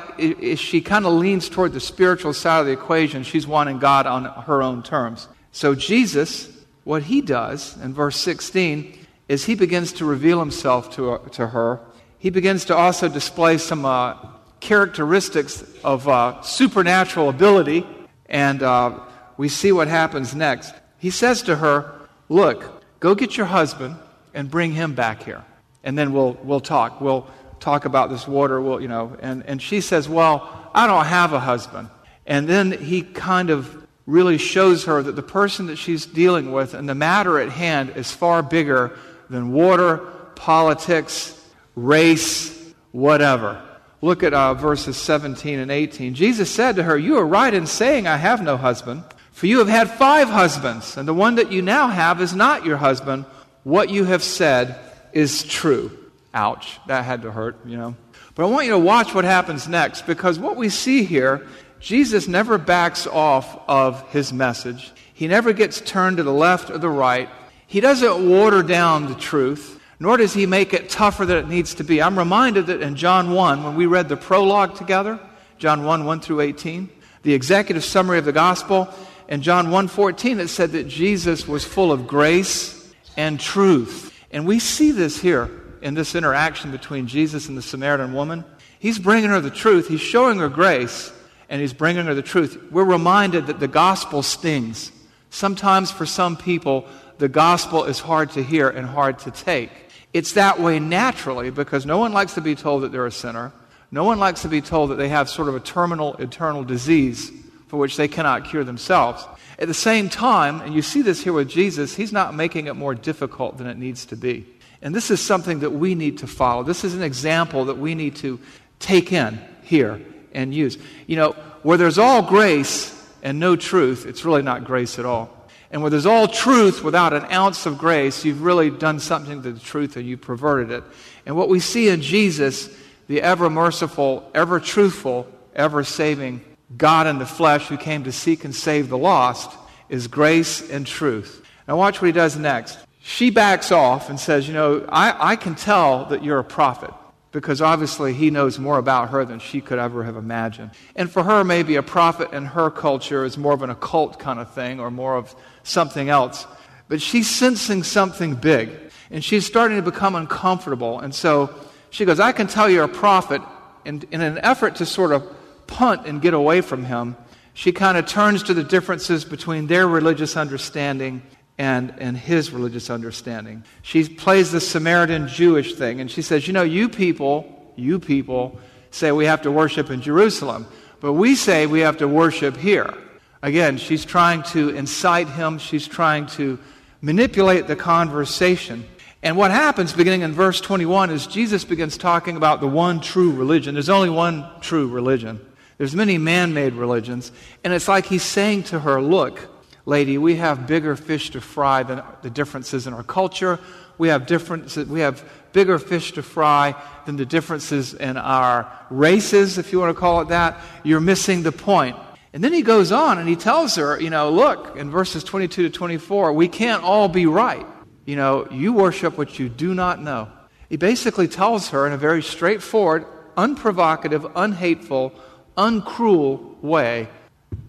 she 0.57 0.81
kind 0.81 1.05
of 1.05 1.13
leans 1.13 1.47
toward 1.47 1.73
the 1.73 1.79
spiritual 1.79 2.33
side 2.33 2.59
of 2.61 2.65
the 2.65 2.73
equation. 2.73 3.23
She's 3.23 3.47
wanting 3.47 3.79
God 3.79 4.07
on 4.07 4.25
her 4.25 4.61
own 4.61 4.83
terms. 4.83 5.27
So, 5.51 5.73
Jesus, 5.73 6.49
what 6.83 7.03
he 7.03 7.21
does 7.21 7.77
in 7.81 7.93
verse 7.93 8.17
16 8.17 8.97
is 9.29 9.45
he 9.45 9.55
begins 9.55 9.93
to 9.93 10.05
reveal 10.05 10.39
himself 10.39 10.93
to, 10.95 11.13
uh, 11.13 11.29
to 11.29 11.47
her. 11.47 11.79
He 12.19 12.29
begins 12.29 12.65
to 12.65 12.75
also 12.75 13.07
display 13.07 13.57
some 13.57 13.85
uh, 13.85 14.15
characteristics 14.59 15.63
of 15.83 16.07
uh, 16.07 16.41
supernatural 16.41 17.29
ability 17.29 17.85
and 18.27 18.63
uh, 18.63 18.99
we 19.37 19.49
see 19.49 19.71
what 19.71 19.87
happens 19.87 20.33
next. 20.33 20.73
He 20.97 21.09
says 21.09 21.43
to 21.43 21.57
her, 21.57 21.93
Look, 22.29 22.83
go 22.99 23.13
get 23.13 23.37
your 23.37 23.45
husband 23.45 23.95
and 24.35 24.51
bring 24.51 24.71
him 24.71 24.93
back 24.93 25.23
here. 25.23 25.43
And 25.83 25.97
then 25.97 26.13
we'll, 26.13 26.33
we'll 26.43 26.59
talk. 26.59 27.01
We'll 27.01 27.27
talk 27.59 27.85
about 27.85 28.09
this 28.09 28.27
water. 28.27 28.61
We'll, 28.61 28.81
you 28.81 28.87
know, 28.87 29.17
and, 29.21 29.43
and 29.45 29.61
she 29.61 29.81
says, 29.81 30.07
Well, 30.07 30.69
I 30.73 30.85
don't 30.87 31.05
have 31.05 31.33
a 31.33 31.39
husband. 31.39 31.89
And 32.27 32.47
then 32.47 32.71
he 32.71 33.01
kind 33.01 33.49
of 33.49 33.85
really 34.05 34.37
shows 34.37 34.85
her 34.85 35.01
that 35.01 35.15
the 35.15 35.23
person 35.23 35.67
that 35.67 35.77
she's 35.77 36.05
dealing 36.05 36.51
with 36.51 36.73
and 36.73 36.87
the 36.87 36.95
matter 36.95 37.39
at 37.39 37.49
hand 37.49 37.93
is 37.95 38.11
far 38.11 38.43
bigger 38.43 38.97
than 39.29 39.51
water, 39.51 39.97
politics, 40.35 41.39
race, 41.75 42.73
whatever. 42.91 43.61
Look 44.01 44.21
at 44.21 44.33
uh, 44.33 44.53
verses 44.53 44.97
17 44.97 45.59
and 45.59 45.71
18. 45.71 46.13
Jesus 46.13 46.49
said 46.51 46.75
to 46.75 46.83
her, 46.83 46.97
You 46.97 47.17
are 47.17 47.25
right 47.25 47.53
in 47.53 47.65
saying, 47.65 48.07
I 48.07 48.17
have 48.17 48.41
no 48.41 48.57
husband, 48.57 49.03
for 49.31 49.47
you 49.47 49.59
have 49.59 49.67
had 49.67 49.89
five 49.89 50.29
husbands, 50.29 50.97
and 50.97 51.07
the 51.07 51.13
one 51.13 51.35
that 51.35 51.51
you 51.51 51.61
now 51.61 51.87
have 51.87 52.21
is 52.21 52.35
not 52.35 52.65
your 52.65 52.77
husband. 52.77 53.25
What 53.65 53.89
you 53.89 54.05
have 54.05 54.23
said 54.23 54.79
is 55.11 55.43
true. 55.43 55.91
Ouch, 56.33 56.79
that 56.87 57.03
had 57.03 57.23
to 57.23 57.31
hurt, 57.31 57.57
you 57.65 57.75
know. 57.75 57.95
But 58.35 58.43
I 58.43 58.49
want 58.49 58.67
you 58.67 58.71
to 58.71 58.79
watch 58.79 59.13
what 59.13 59.25
happens 59.25 59.67
next, 59.67 60.05
because 60.05 60.39
what 60.39 60.55
we 60.55 60.69
see 60.69 61.03
here, 61.03 61.45
Jesus 61.81 62.29
never 62.29 62.57
backs 62.57 63.07
off 63.07 63.59
of 63.67 64.09
his 64.11 64.31
message. 64.31 64.93
He 65.13 65.27
never 65.27 65.51
gets 65.51 65.81
turned 65.81 66.17
to 66.17 66.23
the 66.23 66.31
left 66.31 66.69
or 66.69 66.77
the 66.77 66.89
right. 66.89 67.27
He 67.67 67.81
doesn't 67.81 68.29
water 68.29 68.63
down 68.63 69.07
the 69.07 69.15
truth 69.15 69.75
nor 69.99 70.17
does 70.17 70.33
he 70.33 70.45
make 70.45 70.73
it 70.73 70.89
tougher 70.89 71.25
than 71.25 71.37
it 71.37 71.47
needs 71.47 71.75
to 71.75 71.83
be. 71.83 72.01
I'm 72.01 72.17
reminded 72.17 72.67
that 72.67 72.81
in 72.81 72.95
John 72.95 73.31
1, 73.31 73.63
when 73.63 73.75
we 73.75 73.85
read 73.85 74.09
the 74.09 74.17
prologue 74.17 74.75
together, 74.75 75.19
John 75.57 75.83
1, 75.85 76.05
1 76.05 76.19
through 76.19 76.41
18, 76.41 76.89
the 77.23 77.33
executive 77.33 77.83
summary 77.83 78.17
of 78.17 78.25
the 78.25 78.33
gospel, 78.33 78.93
in 79.27 79.41
John 79.41 79.67
1:14 79.67 80.39
it 80.39 80.49
said 80.49 80.73
that 80.73 80.87
Jesus 80.87 81.47
was 81.47 81.65
full 81.65 81.91
of 81.91 82.05
grace 82.05 82.74
and 83.17 83.39
truth. 83.39 84.13
And 84.31 84.45
we 84.45 84.59
see 84.59 84.91
this 84.91 85.19
here 85.19 85.49
in 85.81 85.93
this 85.93 86.15
interaction 86.15 86.71
between 86.71 87.07
Jesus 87.07 87.47
and 87.47 87.57
the 87.57 87.61
Samaritan 87.61 88.13
woman. 88.13 88.43
He's 88.79 88.99
bringing 88.99 89.29
her 89.29 89.41
the 89.41 89.49
truth, 89.49 89.87
he's 89.87 90.01
showing 90.01 90.39
her 90.39 90.49
grace, 90.49 91.11
and 91.49 91.61
he's 91.61 91.73
bringing 91.73 92.05
her 92.05 92.13
the 92.13 92.21
truth. 92.21 92.71
We're 92.71 92.83
reminded 92.83 93.47
that 93.47 93.59
the 93.59 93.67
gospel 93.67 94.23
stings. 94.23 94.91
Sometimes 95.29 95.91
for 95.91 96.05
some 96.05 96.37
people, 96.37 96.87
the 97.17 97.29
gospel 97.29 97.85
is 97.85 97.99
hard 97.99 98.31
to 98.31 98.43
hear 98.43 98.69
and 98.69 98.85
hard 98.85 99.19
to 99.19 99.31
take. 99.31 99.71
It's 100.13 100.33
that 100.33 100.59
way 100.59 100.79
naturally 100.79 101.49
because 101.49 101.85
no 101.85 101.97
one 101.97 102.13
likes 102.13 102.35
to 102.35 102.41
be 102.41 102.55
told 102.55 102.83
that 102.83 102.91
they're 102.91 103.05
a 103.05 103.11
sinner. 103.11 103.51
No 103.91 104.03
one 104.03 104.19
likes 104.19 104.41
to 104.41 104.47
be 104.47 104.61
told 104.61 104.89
that 104.91 104.95
they 104.95 105.09
have 105.09 105.29
sort 105.29 105.47
of 105.47 105.55
a 105.55 105.59
terminal 105.59 106.15
eternal 106.15 106.63
disease 106.63 107.31
for 107.67 107.77
which 107.77 107.97
they 107.97 108.07
cannot 108.07 108.45
cure 108.45 108.63
themselves. 108.63 109.25
At 109.57 109.67
the 109.67 109.73
same 109.73 110.09
time, 110.09 110.61
and 110.61 110.73
you 110.73 110.81
see 110.81 111.01
this 111.01 111.23
here 111.23 111.33
with 111.33 111.47
Jesus, 111.47 111.95
he's 111.95 112.11
not 112.11 112.35
making 112.35 112.67
it 112.67 112.75
more 112.75 112.93
difficult 112.93 113.57
than 113.57 113.67
it 113.67 113.77
needs 113.77 114.05
to 114.07 114.17
be. 114.17 114.45
And 114.81 114.93
this 114.93 115.09
is 115.09 115.21
something 115.21 115.59
that 115.59 115.71
we 115.71 115.95
need 115.95 116.19
to 116.19 116.27
follow. 116.27 116.63
This 116.63 116.83
is 116.83 116.93
an 116.93 117.01
example 117.01 117.65
that 117.65 117.77
we 117.77 117.95
need 117.95 118.17
to 118.17 118.39
take 118.79 119.13
in 119.13 119.39
here 119.63 120.01
and 120.33 120.53
use. 120.53 120.77
You 121.07 121.15
know, 121.15 121.31
where 121.63 121.77
there's 121.77 121.97
all 121.97 122.21
grace 122.21 122.91
and 123.23 123.39
no 123.39 123.55
truth, 123.55 124.05
it's 124.05 124.25
really 124.25 124.43
not 124.43 124.65
grace 124.65 124.99
at 124.99 125.05
all. 125.05 125.31
And 125.71 125.81
where 125.81 125.89
there's 125.89 126.05
all 126.05 126.27
truth 126.27 126.83
without 126.83 127.13
an 127.13 127.25
ounce 127.31 127.65
of 127.65 127.77
grace, 127.77 128.23
you've 128.23 128.43
really 128.43 128.69
done 128.69 128.99
something 128.99 129.41
to 129.41 129.51
the 129.53 129.59
truth 129.59 129.97
and 129.97 130.05
you've 130.05 130.21
perverted 130.21 130.69
it. 130.71 130.83
And 131.25 131.35
what 131.35 131.49
we 131.49 131.59
see 131.59 131.89
in 131.89 132.01
Jesus, 132.01 132.69
the 133.07 133.21
ever 133.21 133.49
merciful, 133.49 134.29
ever 134.35 134.59
truthful, 134.59 135.27
ever 135.55 135.83
saving 135.83 136.41
God 136.75 137.07
in 137.07 137.19
the 137.19 137.25
flesh 137.25 137.67
who 137.67 137.77
came 137.77 138.03
to 138.05 138.11
seek 138.11 138.43
and 138.43 138.55
save 138.55 138.89
the 138.89 138.97
lost, 138.97 139.51
is 139.89 140.07
grace 140.07 140.67
and 140.69 140.85
truth. 140.85 141.45
Now, 141.67 141.77
watch 141.77 142.01
what 142.01 142.07
he 142.07 142.11
does 142.11 142.37
next. 142.37 142.79
She 143.01 143.29
backs 143.29 143.71
off 143.71 144.09
and 144.09 144.19
says, 144.19 144.47
You 144.47 144.53
know, 144.53 144.85
I, 144.89 145.31
I 145.31 145.35
can 145.35 145.55
tell 145.55 146.05
that 146.05 146.23
you're 146.23 146.39
a 146.39 146.43
prophet 146.43 146.91
because 147.31 147.61
obviously 147.61 148.13
he 148.13 148.31
knows 148.31 148.57
more 148.57 148.77
about 148.77 149.09
her 149.09 149.25
than 149.25 149.39
she 149.39 149.59
could 149.59 149.77
ever 149.77 150.05
have 150.05 150.15
imagined. 150.15 150.71
And 150.95 151.11
for 151.11 151.21
her, 151.23 151.43
maybe 151.43 151.75
a 151.75 151.83
prophet 151.83 152.31
in 152.31 152.45
her 152.45 152.71
culture 152.71 153.25
is 153.25 153.37
more 153.37 153.53
of 153.53 153.61
an 153.61 153.69
occult 153.69 154.19
kind 154.19 154.39
of 154.39 154.53
thing 154.53 154.79
or 154.79 154.89
more 154.89 155.17
of 155.17 155.35
something 155.63 156.09
else. 156.09 156.47
But 156.87 157.01
she's 157.01 157.29
sensing 157.29 157.83
something 157.83 158.35
big, 158.35 158.69
and 159.11 159.23
she's 159.23 159.45
starting 159.45 159.77
to 159.77 159.83
become 159.83 160.15
uncomfortable. 160.15 160.99
And 161.01 161.13
so 161.13 161.53
she 161.89 162.05
goes, 162.05 162.21
I 162.21 162.31
can 162.31 162.47
tell 162.47 162.69
you're 162.69 162.85
a 162.85 162.87
prophet. 162.87 163.41
And 163.85 164.05
in 164.11 164.21
an 164.21 164.39
effort 164.39 164.75
to 164.77 164.85
sort 164.85 165.11
of 165.11 165.23
punt 165.67 166.05
and 166.05 166.21
get 166.21 166.33
away 166.33 166.61
from 166.61 166.85
him, 166.85 167.15
she 167.53 167.71
kind 167.71 167.97
of 167.97 168.05
turns 168.05 168.43
to 168.43 168.53
the 168.53 168.63
differences 168.63 169.23
between 169.23 169.67
their 169.67 169.87
religious 169.87 170.35
understanding 170.35 171.21
and, 171.57 171.93
and 171.97 172.17
his 172.17 172.51
religious 172.51 172.89
understanding. 172.89 173.63
She 173.81 174.09
plays 174.09 174.51
the 174.51 174.59
Samaritan 174.59 175.27
Jewish 175.27 175.75
thing, 175.75 176.01
and 176.01 176.11
she 176.11 176.21
says, 176.21 176.47
You 176.47 176.53
know, 176.53 176.63
you 176.63 176.89
people, 176.89 177.71
you 177.75 177.99
people 177.99 178.59
say 178.91 179.11
we 179.11 179.25
have 179.25 179.41
to 179.43 179.51
worship 179.51 179.89
in 179.89 180.01
Jerusalem, 180.01 180.67
but 180.99 181.13
we 181.13 181.35
say 181.35 181.65
we 181.65 181.79
have 181.81 181.97
to 181.97 182.07
worship 182.07 182.57
here. 182.57 182.93
Again, 183.41 183.77
she's 183.77 184.05
trying 184.05 184.43
to 184.43 184.69
incite 184.69 185.29
him, 185.29 185.57
she's 185.59 185.87
trying 185.87 186.25
to 186.27 186.59
manipulate 187.01 187.67
the 187.67 187.75
conversation. 187.75 188.85
And 189.21 189.37
what 189.37 189.51
happens 189.51 189.93
beginning 189.93 190.21
in 190.21 190.33
verse 190.33 190.59
21 190.59 191.09
is 191.09 191.25
Jesus 191.25 191.63
begins 191.63 191.97
talking 191.97 192.37
about 192.37 192.59
the 192.59 192.67
one 192.67 192.99
true 192.99 193.31
religion. 193.31 193.75
There's 193.75 193.89
only 193.89 194.09
one 194.09 194.45
true 194.61 194.87
religion. 194.87 195.39
There's 195.77 195.95
many 195.95 196.17
man-made 196.17 196.73
religions, 196.73 197.31
and 197.63 197.73
it's 197.73 197.87
like 197.87 198.05
he's 198.05 198.23
saying 198.23 198.63
to 198.63 198.79
her, 198.79 199.01
"Look, 199.01 199.49
lady, 199.85 200.17
we 200.17 200.35
have 200.35 200.67
bigger 200.67 200.95
fish 200.95 201.29
to 201.31 201.41
fry 201.41 201.83
than 201.83 202.01
the 202.21 202.29
differences 202.29 202.87
in 202.87 202.93
our 202.93 203.03
culture. 203.03 203.59
We 203.97 204.09
have 204.09 204.25
differences, 204.25 204.87
we 204.87 205.01
have 205.01 205.23
bigger 205.53 205.79
fish 205.79 206.13
to 206.13 206.23
fry 206.23 206.75
than 207.05 207.15
the 207.15 207.25
differences 207.25 207.93
in 207.93 208.17
our 208.17 208.69
races, 208.89 209.57
if 209.57 209.71
you 209.71 209.79
want 209.79 209.95
to 209.95 209.99
call 209.99 210.21
it 210.21 210.29
that. 210.29 210.59
You're 210.83 210.99
missing 210.99 211.43
the 211.43 211.51
point. 211.51 211.95
And 212.33 212.43
then 212.43 212.51
he 212.51 212.61
goes 212.61 212.91
on 212.91 213.17
and 213.17 213.29
he 213.29 213.37
tells 213.37 213.75
her, 213.75 213.99
you 213.99 214.09
know, 214.09 214.29
look, 214.29 214.75
in 214.75 214.91
verses 214.91 215.23
22 215.23 215.63
to 215.63 215.69
24, 215.69 216.33
we 216.33 216.49
can't 216.49 216.83
all 216.83 217.07
be 217.07 217.25
right. 217.25 217.65
You 218.05 218.17
know, 218.17 218.47
you 218.51 218.73
worship 218.73 219.17
what 219.17 219.39
you 219.39 219.47
do 219.47 219.73
not 219.73 220.01
know. 220.01 220.27
He 220.67 220.75
basically 220.75 221.29
tells 221.29 221.69
her 221.69 221.87
in 221.87 221.93
a 221.93 221.97
very 221.97 222.21
straightforward, 222.21 223.05
unprovocative, 223.37 224.29
unhateful, 224.35 225.13
uncruel 225.57 226.61
way 226.61 227.07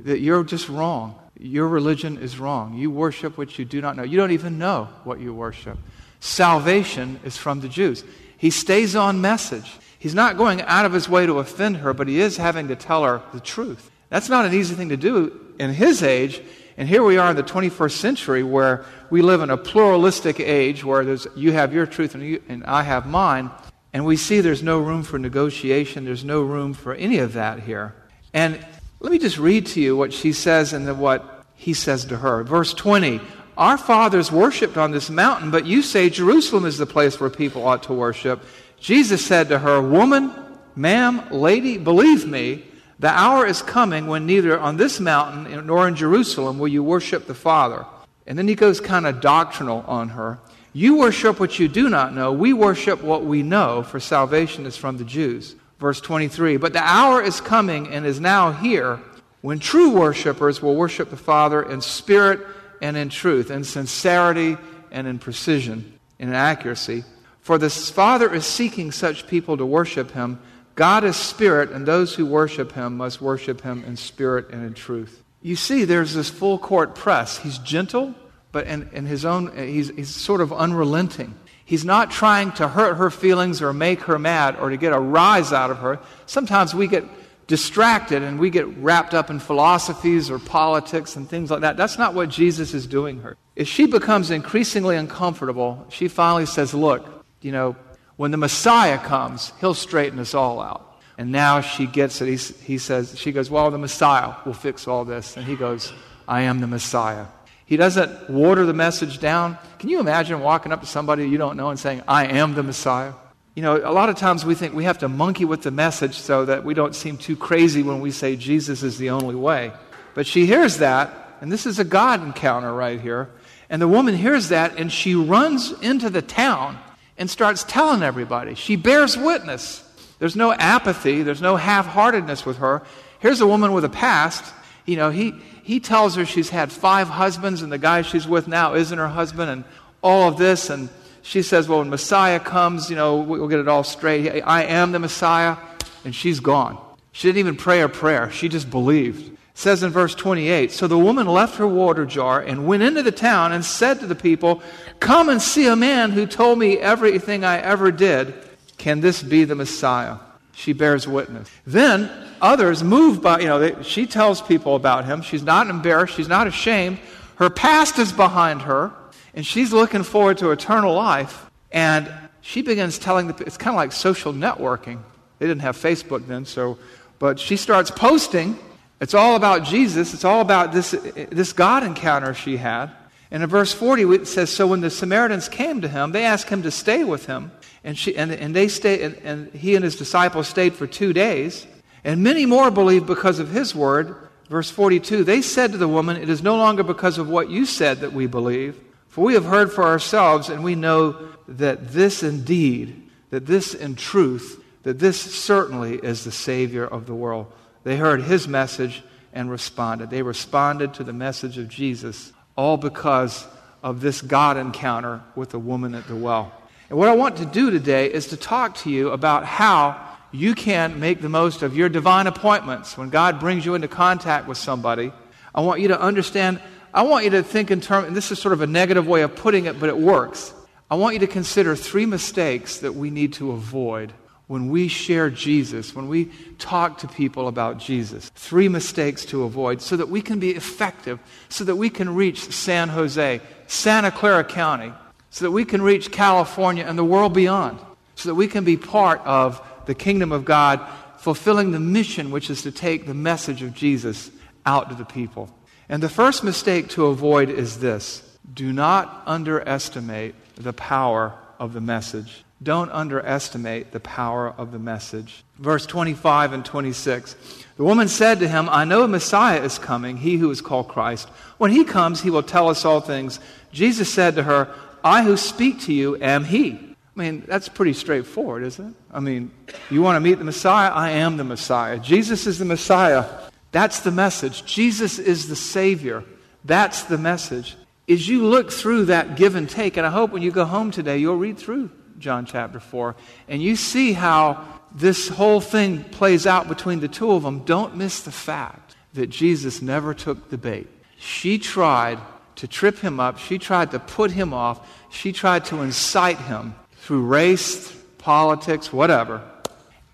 that 0.01 0.21
you're 0.21 0.45
just 0.45 0.69
wrong. 0.69 1.15
Your 1.39 1.69
religion 1.69 2.19
is 2.19 2.39
wrong. 2.39 2.75
You 2.75 2.91
worship 2.91 3.37
what 3.37 3.59
you 3.59 3.65
do 3.65 3.81
not 3.81 3.97
know. 3.97 4.03
You 4.03 4.17
don't 4.17 4.31
even 4.33 4.59
know 4.59 4.89
what 5.05 5.21
you 5.21 5.35
worship. 5.35 5.79
Salvation 6.21 7.21
is 7.25 7.37
from 7.37 7.61
the 7.61 7.69
Jews. 7.69 8.05
He 8.39 8.51
stays 8.51 8.97
on 8.97 9.21
message. 9.21 9.71
He's 9.99 10.15
not 10.15 10.37
going 10.37 10.63
out 10.63 10.85
of 10.85 10.93
his 10.93 11.09
way 11.09 11.27
to 11.27 11.39
offend 11.39 11.79
her, 11.79 11.93
but 11.95 12.09
he 12.09 12.21
is 12.21 12.37
having 12.37 12.69
to 12.69 12.77
tell 12.77 13.05
her 13.05 13.23
the 13.33 13.41
truth. 13.41 13.91
That's 14.09 14.29
not 14.29 14.45
an 14.45 14.55
easy 14.55 14.75
thing 14.75 14.91
to 14.91 14.97
do 14.97 15.55
in 15.59 15.73
his 15.73 16.03
age. 16.03 16.43
And 16.77 16.89
here 16.89 17.03
we 17.03 17.17
are 17.17 17.31
in 17.31 17.37
the 17.37 17.43
21st 17.43 17.93
century 17.93 18.43
where 18.43 18.85
we 19.11 19.23
live 19.23 19.41
in 19.41 19.51
a 19.51 19.57
pluralistic 19.57 20.41
age 20.41 20.85
where 20.85 21.05
there's, 21.05 21.27
you 21.35 21.53
have 21.53 21.73
your 21.73 21.87
truth 21.87 22.15
and, 22.15 22.23
you, 22.23 22.43
and 22.49 22.65
I 22.65 22.83
have 22.83 23.07
mine. 23.07 23.51
And 23.97 24.05
we 24.05 24.19
see 24.19 24.43
there's 24.43 24.63
no 24.63 24.79
room 24.79 25.03
for 25.03 25.19
negotiation, 25.19 26.05
there's 26.05 26.23
no 26.23 26.43
room 26.43 26.75
for 26.75 26.93
any 26.93 27.17
of 27.17 27.33
that 27.33 27.61
here. 27.61 27.95
And 28.35 28.63
let 29.01 29.11
me 29.11 29.19
just 29.19 29.39
read 29.39 29.65
to 29.69 29.81
you 29.81 29.97
what 29.97 30.13
she 30.13 30.35
says 30.35 30.75
and 30.75 30.87
then 30.87 30.99
what 30.99 31.47
he 31.55 31.73
says 31.73 32.05
to 32.05 32.19
her. 32.19 32.45
Verse 32.45 32.75
20 32.75 33.23
Our 33.57 33.79
fathers 33.79 34.31
worshipped 34.31 34.77
on 34.77 34.91
this 34.91 35.09
mountain, 35.09 35.51
but 35.51 35.65
you 35.65 35.81
say 35.81 36.11
Jerusalem 36.11 36.67
is 36.67 36.77
the 36.77 36.85
place 36.85 37.19
where 37.19 37.31
people 37.31 37.67
ought 37.67 37.85
to 37.85 37.95
worship. 37.95 38.43
Jesus 38.79 39.25
said 39.25 39.49
to 39.49 39.61
her, 39.61 39.81
Woman, 39.81 40.31
ma'am, 40.75 41.31
lady, 41.31 41.79
believe 41.79 42.27
me, 42.27 42.67
the 42.99 43.09
hour 43.09 43.47
is 43.47 43.63
coming 43.63 44.09
when 44.09 44.27
neither 44.27 44.61
on 44.61 44.77
this 44.77 45.01
mountain 45.01 45.67
nor 45.67 45.89
in 45.89 45.97
Jerusalem 45.97 46.59
will 46.59 46.69
you 46.69 46.83
worship 46.83 47.27
the 47.27 47.35
Father. 47.35 47.87
And 48.27 48.37
then 48.37 48.47
he 48.47 48.57
goes 48.57 48.79
kind 48.79 49.07
of 49.07 49.23
doctrinal 49.23 49.85
on 49.87 50.11
her. 50.11 50.39
You 50.77 50.99
worship 50.99 51.41
what 51.41 51.59
you 51.59 51.69
do 51.69 51.89
not 51.89 52.15
know. 52.15 52.33
We 52.33 52.53
worship 52.53 53.03
what 53.03 53.25
we 53.25 53.43
know, 53.43 53.83
for 53.83 53.99
salvation 53.99 54.67
is 54.67 54.77
from 54.77 54.99
the 54.99 55.05
Jews. 55.05 55.57
Verse 55.81 56.03
23 56.03 56.59
But 56.59 56.75
the 56.75 56.83
hour 56.83 57.23
is 57.23 57.41
coming 57.41 57.89
and 57.89 58.05
is 58.05 58.21
now 58.21 58.53
here 58.53 59.01
when 59.41 59.59
true 59.59 59.93
worshipers 59.93 60.61
will 60.61 60.77
worship 60.77 61.09
the 61.09 61.17
Father 61.17 61.63
in 61.63 61.81
spirit 61.81 62.47
and 62.83 62.95
in 62.95 63.09
truth, 63.09 63.51
in 63.51 63.65
sincerity 63.65 64.59
and 64.91 65.07
in 65.07 65.19
precision, 65.19 65.99
in 66.19 66.35
accuracy. 66.35 67.05
For 67.41 67.57
the 67.57 67.71
Father 67.71 68.35
is 68.35 68.45
seeking 68.45 68.93
such 68.93 69.27
people 69.27 69.57
to 69.57 69.65
worship 69.65 70.11
him. 70.11 70.39
God 70.75 71.05
is 71.05 71.17
spirit, 71.17 71.71
and 71.71 71.87
those 71.87 72.15
who 72.15 72.27
worship 72.27 72.73
him 72.73 72.99
must 72.99 73.23
worship 73.23 73.63
him 73.63 73.83
in 73.85 73.97
spirit 73.97 74.51
and 74.51 74.63
in 74.63 74.75
truth. 74.75 75.25
You 75.41 75.57
see, 75.57 75.87
there's 75.87 76.13
this 76.13 76.29
full 76.29 76.59
court 76.59 76.95
press. 76.95 77.39
He's 77.39 77.57
gentle, 77.57 78.15
but 78.57 78.67
in, 78.69 78.89
in 78.95 79.05
his 79.05 79.27
own, 79.27 79.49
uh, 79.49 79.65
he's, 79.65 79.91
he's 79.91 80.09
sort 80.09 80.41
of 80.41 80.51
unrelenting. 80.51 81.35
He's 81.67 81.85
not 81.85 82.11
trying 82.11 82.53
to 82.53 82.67
hurt 82.67 82.95
her 82.95 83.11
feelings 83.11 83.61
or 83.61 83.75
make 83.75 84.01
her 84.05 84.19
mad 84.19 84.57
or 84.59 84.71
to 84.71 84.79
get 84.79 84.95
a 84.95 84.99
rise 84.99 85.53
out 85.53 85.71
of 85.71 85.77
her. 85.81 86.01
Sometimes 86.25 86.75
we 86.75 86.87
get 86.87 87.05
distracted 87.49 88.23
and 88.23 88.39
we 88.39 88.49
get 88.49 88.67
wrapped 88.79 89.13
up 89.13 89.29
in 89.29 89.41
philosophies 89.41 90.31
or 90.31 90.39
politics 90.39 91.17
and 91.17 91.29
things 91.29 91.51
like 91.51 91.61
that. 91.61 91.77
That's 91.77 91.99
not 91.99 92.15
what 92.15 92.31
Jesus 92.31 92.73
is 92.73 92.87
doing 92.87 93.21
her. 93.21 93.37
If 93.57 93.69
she 93.69 93.85
becomes 93.85 94.31
increasingly 94.31 94.97
uncomfortable, 94.97 95.85
she 95.91 96.09
finally 96.09 96.47
says, 96.47 96.73
Look, 96.73 97.27
you 97.43 97.53
know, 97.53 97.77
when 98.17 98.31
the 98.31 98.39
Messiah 98.39 98.97
comes, 98.97 99.53
he'll 99.61 99.75
straighten 99.75 100.19
us 100.19 100.33
all 100.33 100.63
out. 100.63 100.99
And 101.19 101.31
now 101.31 101.61
she 101.61 101.87
gets 101.87 102.23
it. 102.23 102.29
He, 102.29 102.37
he 102.65 102.79
says, 102.79 103.19
She 103.19 103.33
goes, 103.33 103.51
Well, 103.51 103.71
the 103.71 103.77
Messiah 103.77 104.33
will 104.47 104.55
fix 104.55 104.89
all 104.89 105.05
this. 105.05 105.37
And 105.37 105.45
he 105.45 105.57
goes, 105.57 105.93
I 106.27 106.41
am 106.49 106.61
the 106.61 106.67
Messiah. 106.67 107.27
He 107.67 107.77
doesn't 107.77 108.31
water 108.31 108.65
the 108.65 108.73
message 108.73 109.19
down. 109.19 109.59
Can 109.79 109.91
you 109.91 110.01
imagine 110.01 110.41
walking 110.41 110.73
up 110.73 110.81
to 110.81 110.87
somebody 110.87 111.29
you 111.29 111.37
don't 111.37 111.57
know 111.57 111.69
and 111.71 111.79
saying, 111.79 112.03
I 112.09 112.27
am 112.27 112.55
the 112.55 112.63
Messiah? 112.63 113.13
You 113.57 113.63
know, 113.63 113.77
a 113.77 113.91
lot 113.91 114.09
of 114.09 114.17
times 114.17 114.45
we 114.45 114.55
think 114.55 114.75
we 114.75 114.85
have 114.85 114.99
to 114.99 115.09
monkey 115.09 115.45
with 115.45 115.63
the 115.63 115.71
message 115.71 116.15
so 116.15 116.45
that 116.45 116.65
we 116.65 116.75
don't 116.75 116.95
seem 116.95 117.17
too 117.17 117.37
crazy 117.37 117.83
when 117.83 118.01
we 118.01 118.13
say 118.13 118.37
Jesus 118.37 118.83
is 118.83 118.99
the 118.99 119.11
only 119.11 119.35
way. 119.35 119.73
But 120.15 120.27
she 120.27 120.47
hears 120.47 120.79
that, 120.79 121.11
and 121.41 121.51
this 121.51 121.67
is 121.67 121.79
a 121.79 121.85
God 121.85 122.23
encounter 122.23 122.73
right 122.73 123.01
here. 123.01 123.31
And 123.69 123.83
the 123.83 123.89
woman 123.89 124.15
hears 124.15 124.51
that, 124.51 124.79
and 124.79 124.93
she 124.93 125.15
runs 125.15 125.73
into 125.81 126.09
the 126.09 126.23
town 126.23 126.79
and 127.19 127.29
starts 127.29 127.65
telling 127.65 128.03
everybody. 128.03 128.55
She 128.55 128.77
bears 128.77 129.17
witness. 129.17 129.83
There's 130.19 130.37
no 130.37 130.53
apathy, 130.53 131.23
there's 131.23 131.43
no 131.43 131.57
half 131.57 131.87
heartedness 131.87 132.47
with 132.47 132.59
her. 132.59 132.83
Here's 133.19 133.41
a 133.41 133.47
woman 133.47 133.73
with 133.73 133.85
a 133.85 133.89
past. 133.89 134.45
You 134.87 134.97
know, 134.97 135.11
he, 135.11 135.35
he 135.63 135.81
tells 135.81 136.15
her 136.15 136.25
she's 136.25 136.49
had 136.49 136.73
five 136.73 137.09
husbands, 137.09 137.63
and 137.63 137.71
the 137.71 137.79
guy 137.79 138.03
she's 138.03 138.27
with 138.27 138.49
now 138.49 138.75
isn't 138.75 138.97
her 138.97 139.09
husband, 139.09 139.51
and 139.51 139.65
all 140.03 140.29
of 140.29 140.39
this. 140.39 140.71
And 140.71 140.89
she 141.23 141.43
says, 141.43 141.69
Well, 141.69 141.81
when 141.81 141.91
Messiah 141.91 142.41
comes, 142.41 142.89
you 142.89 142.97
know, 142.97 143.17
we'll 143.17 143.49
get 143.49 143.59
it 143.59 143.69
all 143.69 143.85
straight. 143.85 144.41
I 144.43 144.63
am 144.65 144.93
the 144.93 145.01
Messiah. 145.01 145.57
And 146.05 146.15
she's 146.15 146.39
gone. 146.39 146.79
She 147.11 147.27
didn't 147.27 147.39
even 147.39 147.57
pray 147.57 147.81
a 147.81 147.89
prayer, 147.89 148.31
she 148.31 148.49
just 148.49 148.71
believed. 148.71 149.33
It 149.33 149.39
says 149.55 149.83
in 149.83 149.91
verse 149.91 150.15
28 150.15 150.71
So 150.71 150.87
the 150.87 150.99
woman 150.99 151.27
left 151.27 151.57
her 151.57 151.67
water 151.67 152.07
jar 152.07 152.41
and 152.41 152.67
went 152.67 152.85
into 152.85 153.03
the 153.03 153.11
town 153.11 153.53
and 153.53 153.65
said 153.65 154.01
to 154.01 154.07
the 154.07 154.15
people, 154.15 154.63
Come 155.01 155.29
and 155.29 155.43
see 155.43 155.67
a 155.67 155.75
man 155.75 156.13
who 156.13 156.27
told 156.27 156.59
me 156.59 156.79
everything 156.79 157.43
I 157.43 157.59
ever 157.59 157.91
did. 157.91 158.35
Can 158.79 159.01
this 159.01 159.23
be 159.23 159.45
the 159.45 159.55
Messiah? 159.55 160.19
She 160.57 160.73
bears 160.73 161.07
witness. 161.07 161.51
Then 161.67 162.11
others, 162.41 162.83
moved 162.83 163.23
by, 163.23 163.41
you 163.41 163.47
know, 163.47 163.59
they, 163.59 163.83
she 163.83 164.07
tells 164.07 164.41
people 164.41 164.75
about 164.75 165.05
him. 165.05 165.21
She's 165.21 165.43
not 165.43 165.69
embarrassed, 165.69 166.15
she's 166.15 166.29
not 166.29 166.47
ashamed. 166.47 166.99
Her 167.37 167.51
past 167.51 167.99
is 167.99 168.11
behind 168.11 168.63
her 168.63 168.91
and 169.35 169.47
she's 169.47 169.71
looking 169.71 170.03
forward 170.03 170.39
to 170.39 170.53
eternal 170.53 170.95
life. 170.95 171.51
And 171.71 172.11
she 172.41 172.63
begins 172.63 172.99
telling 172.99 173.27
the 173.27 173.45
it's 173.45 173.59
kind 173.59 173.75
of 173.75 173.77
like 173.77 173.93
social 173.93 174.33
networking. 174.33 175.01
They 175.39 175.47
didn't 175.47 175.61
have 175.61 175.77
Facebook 175.77 176.27
then, 176.27 176.47
so 176.47 176.79
but 177.19 177.39
she 177.39 177.59
starts 177.59 177.91
posting. 177.91 178.59
It's 178.99 179.13
all 179.13 179.37
about 179.37 179.65
Jesus. 179.65 180.15
It's 180.15 180.25
all 180.25 180.41
about 180.41 180.73
this 180.73 180.93
this 181.31 181.53
God 181.53 181.83
encounter 181.83 182.33
she 182.33 182.57
had. 182.57 182.91
And 183.31 183.43
in 183.43 183.49
verse 183.51 183.75
40 183.75 184.03
it 184.15 184.27
says, 184.27 184.49
So 184.49 184.69
when 184.69 184.81
the 184.81 184.89
Samaritans 184.89 185.51
came 185.51 185.83
to 185.83 185.89
him, 185.89 186.13
they 186.13 186.25
asked 186.25 186.49
him 186.49 186.63
to 186.63 186.71
stay 186.71 187.05
with 187.05 187.27
him. 187.27 187.51
And, 187.87 187.97
she, 187.97 188.17
and, 188.17 188.33
and 188.33 188.55
they 188.55 188.67
stayed, 188.67 189.01
and, 189.01 189.15
and 189.19 189.53
he 189.55 189.77
and 189.77 189.85
his 189.85 189.95
disciples 189.95 190.49
stayed 190.49 190.75
for 190.75 190.89
two 190.89 191.13
days. 191.13 191.69
And 192.03 192.21
many 192.21 192.45
more 192.45 192.73
believed 192.73 193.07
because 193.07 193.39
of 193.39 193.51
his 193.51 193.77
word. 193.77 194.29
Verse 194.51 194.69
42 194.69 195.23
They 195.23 195.41
said 195.41 195.71
to 195.71 195.79
the 195.79 195.87
woman, 195.87 196.17
It 196.17 196.29
is 196.29 196.43
no 196.43 196.57
longer 196.57 196.83
because 196.83 197.17
of 197.17 197.29
what 197.29 197.49
you 197.49 197.65
said 197.65 198.01
that 198.01 198.13
we 198.13 198.27
believe, 198.27 198.77
for 199.07 199.25
we 199.25 199.35
have 199.35 199.45
heard 199.45 199.73
for 199.73 199.85
ourselves, 199.85 200.49
and 200.49 200.65
we 200.65 200.75
know 200.75 201.29
that 201.47 201.93
this 201.93 202.25
indeed, 202.25 203.09
that 203.31 203.47
this 203.47 203.73
in 203.73 203.95
truth, 203.95 204.65
that 204.83 204.99
this 204.99 205.21
certainly 205.21 205.95
is 205.95 206.25
the 206.25 206.33
Savior 206.33 206.85
of 206.85 207.07
the 207.07 207.15
world. 207.15 207.53
They 207.85 207.97
heard 207.97 208.23
his 208.23 208.49
message 208.49 209.05
and 209.33 209.49
responded. 209.49 210.11
They 210.11 210.23
responded 210.23 210.95
to 210.95 211.05
the 211.05 211.13
message 211.13 211.57
of 211.57 211.69
Jesus, 211.69 212.33
all 212.57 212.79
because 212.79 213.47
of 213.81 214.01
this 214.01 214.23
God 214.23 214.57
encounter 214.57 215.23
with 215.37 215.51
the 215.51 215.61
woman 215.61 215.95
at 215.95 216.09
the 216.09 216.17
well. 216.17 216.53
And 216.89 216.99
what 216.99 217.09
I 217.09 217.15
want 217.17 217.37
to 217.39 217.47
do 217.47 217.71
today 217.71 218.13
is 218.13 218.29
to 218.29 218.37
talk 218.37 218.77
to 218.79 218.91
you 218.91 219.11
about 219.11 219.45
how 219.45 220.01
you 220.33 220.55
can 220.55 221.01
make 221.01 221.21
the 221.21 221.29
most 221.29 221.63
of 221.63 221.77
your 221.77 221.89
divine 221.89 222.27
appointments. 222.27 222.97
When 222.97 223.11
God 223.11 223.41
brings 223.41 223.65
you 223.65 223.75
into 223.75 223.89
contact 223.89 224.47
with 224.47 224.59
somebody, 224.59 225.13
I 225.55 225.63
want 225.63 225.81
you 225.81 225.89
to 225.89 226.01
understand 226.01 226.61
I 226.97 227.03
want 227.03 227.25
you 227.25 227.31
to 227.33 227.43
think 227.43 227.71
in 227.71 227.83
terms, 227.83 228.07
and 228.07 228.17
this 228.17 228.33
is 228.33 228.39
sort 228.39 228.55
of 228.55 228.63
a 228.63 228.67
negative 228.67 229.07
way 229.07 229.21
of 229.21 229.37
putting 229.37 229.67
it, 229.67 229.79
but 229.79 229.91
it 229.91 229.99
works. 229.99 230.55
I 230.91 230.95
want 230.95 231.13
you 231.13 231.21
to 231.21 231.27
consider 231.27 231.77
three 231.77 232.07
mistakes 232.07 232.79
that 232.79 232.95
we 232.95 233.11
need 233.11 233.35
to 233.35 233.51
avoid 233.53 234.15
when 234.47 234.71
we 234.71 234.89
share 234.89 235.29
Jesus, 235.29 235.95
when 235.95 236.09
we 236.09 236.31
talk 236.59 236.99
to 236.99 237.09
people 237.09 237.49
about 237.49 237.77
Jesus. 237.79 238.31
Three 238.35 238.71
mistakes 238.71 239.27
to 239.27 239.43
avoid 239.43 239.83
so 239.83 239.97
that 239.99 240.09
we 240.09 240.23
can 240.23 240.39
be 240.39 240.53
effective, 240.53 241.19
so 241.51 241.65
that 241.65 241.77
we 241.77 241.91
can 241.91 242.15
reach 242.15 242.45
San 242.51 242.89
Jose, 242.89 243.43
Santa 243.67 244.11
Clara 244.11 244.45
County, 244.45 244.91
so 245.37 245.45
that 245.45 245.51
we 245.51 245.67
can 245.67 245.83
reach 245.83 246.11
California 246.11 246.83
and 246.83 246.99
the 246.99 247.05
world 247.05 247.35
beyond, 247.35 247.79
so 248.15 248.31
that 248.31 248.35
we 248.35 248.47
can 248.47 248.65
be 248.65 248.79
part 248.79 249.21
of 249.27 249.61
the 249.85 249.95
kingdom 249.95 250.33
of 250.33 250.47
God, 250.47 250.81
fulfilling 251.19 251.73
the 251.73 251.79
mission, 251.79 252.31
which 252.31 252.49
is 252.49 252.63
to 252.63 252.73
take 252.73 253.05
the 253.05 253.13
message 253.13 253.61
of 253.61 253.75
Jesus 253.75 254.31
out 254.65 254.89
to 254.89 254.95
the 254.95 255.05
people. 255.05 255.55
And 255.91 256.03
the 256.03 256.09
first 256.09 256.43
mistake 256.43 256.89
to 256.89 257.09
avoid 257.09 257.51
is 257.51 257.81
this 257.81 258.23
do 258.55 258.73
not 258.73 259.25
underestimate 259.27 260.35
the 260.55 260.73
power 260.73 261.35
of 261.59 261.75
the 261.75 261.83
message. 261.83 262.43
Don't 262.63 262.91
underestimate 262.91 263.93
the 263.93 264.01
power 264.01 264.55
of 264.57 264.73
the 264.73 264.79
message. 264.79 265.45
Verse 265.59 265.87
25 265.87 266.53
and 266.53 266.65
26. 266.65 267.37
The 267.77 267.85
woman 267.85 268.09
said 268.09 268.41
to 268.41 268.49
him, 268.49 268.69
I 268.71 268.85
know 268.85 269.03
a 269.03 269.09
Messiah 269.09 269.63
is 269.63 269.79
coming, 269.79 270.17
he 270.17 270.37
who 270.37 270.51
is 270.51 270.61
called 270.61 270.89
Christ. 270.89 271.29
When 271.59 271.71
he 271.71 271.85
comes, 271.85 272.23
he 272.23 272.31
will 272.31 272.43
tell 272.43 272.69
us 272.69 272.85
all 272.85 273.01
things. 273.01 273.39
Jesus 273.73 274.13
said 274.13 274.37
to 274.37 274.43
her, 274.43 274.75
I 275.05 275.23
who 275.23 275.37
speak 275.37 275.83
to 275.83 275.93
you 275.93 276.17
am 276.17 276.45
he. 276.45 276.73
I 276.73 277.21
mean, 277.21 277.45
that's 277.47 277.69
pretty 277.69 277.93
straightforward, 277.93 278.65
isn't 278.65 278.91
it? 278.91 278.95
I 279.11 279.21
mean, 279.21 279.51
you 279.91 280.03
want 280.03 280.17
to 280.17 280.21
meet 280.21 280.39
the 280.39 280.45
Messiah? 280.45 280.91
I 280.91 281.11
am 281.11 281.37
the 281.37 281.45
Messiah. 281.45 281.99
Jesus 281.99 282.47
is 282.47 282.59
the 282.59 282.65
Messiah. 282.65 283.25
That's 283.73 284.01
the 284.01 284.11
message. 284.11 284.65
Jesus 284.65 285.19
is 285.19 285.49
the 285.49 285.57
Savior. 285.57 286.25
That's 286.65 287.05
the 287.05 287.19
message. 287.19 287.77
As 288.09 288.29
you 288.29 288.47
look 288.47 288.71
through 288.71 289.07
that 289.07 289.37
give 289.37 289.55
and 289.55 289.69
take, 289.69 289.97
and 289.97 290.07
I 290.07 290.11
hope 290.11 290.31
when 290.31 290.43
you 290.43 290.51
go 290.51 290.65
home 290.65 290.91
today, 290.91 291.19
you'll 291.19 291.37
read 291.37 291.59
through 291.59 291.91
John 292.19 292.47
chapter 292.47 292.81
4, 292.81 293.17
and 293.49 293.63
you 293.63 293.77
see 293.77 294.13
how 294.13 294.76
this 294.97 295.29
whole 295.29 295.61
thing 295.61 296.05
plays 296.05 296.47
out 296.47 296.69
between 296.69 297.01
the 297.01 297.09
two 297.09 297.31
of 297.33 297.43
them. 297.43 297.61
Don't 297.61 297.97
miss 297.97 298.23
the 298.23 298.33
fact 298.33 298.97
that 299.13 299.29
Jesus 299.29 299.83
never 299.83 300.15
took 300.15 300.49
the 300.49 300.57
bait. 300.57 300.89
She 301.19 301.59
tried 301.59 302.19
to 302.57 302.67
trip 302.67 302.99
him 302.99 303.21
up, 303.21 303.39
she 303.39 303.59
tried 303.59 303.91
to 303.91 303.99
put 303.99 304.31
him 304.31 304.55
off, 304.55 304.89
she 305.11 305.33
tried 305.33 305.67
to 305.67 305.83
incite 305.83 306.39
him 306.39 306.75
through 306.93 307.27
race, 307.27 307.93
politics, 308.17 308.91
whatever, 308.91 309.43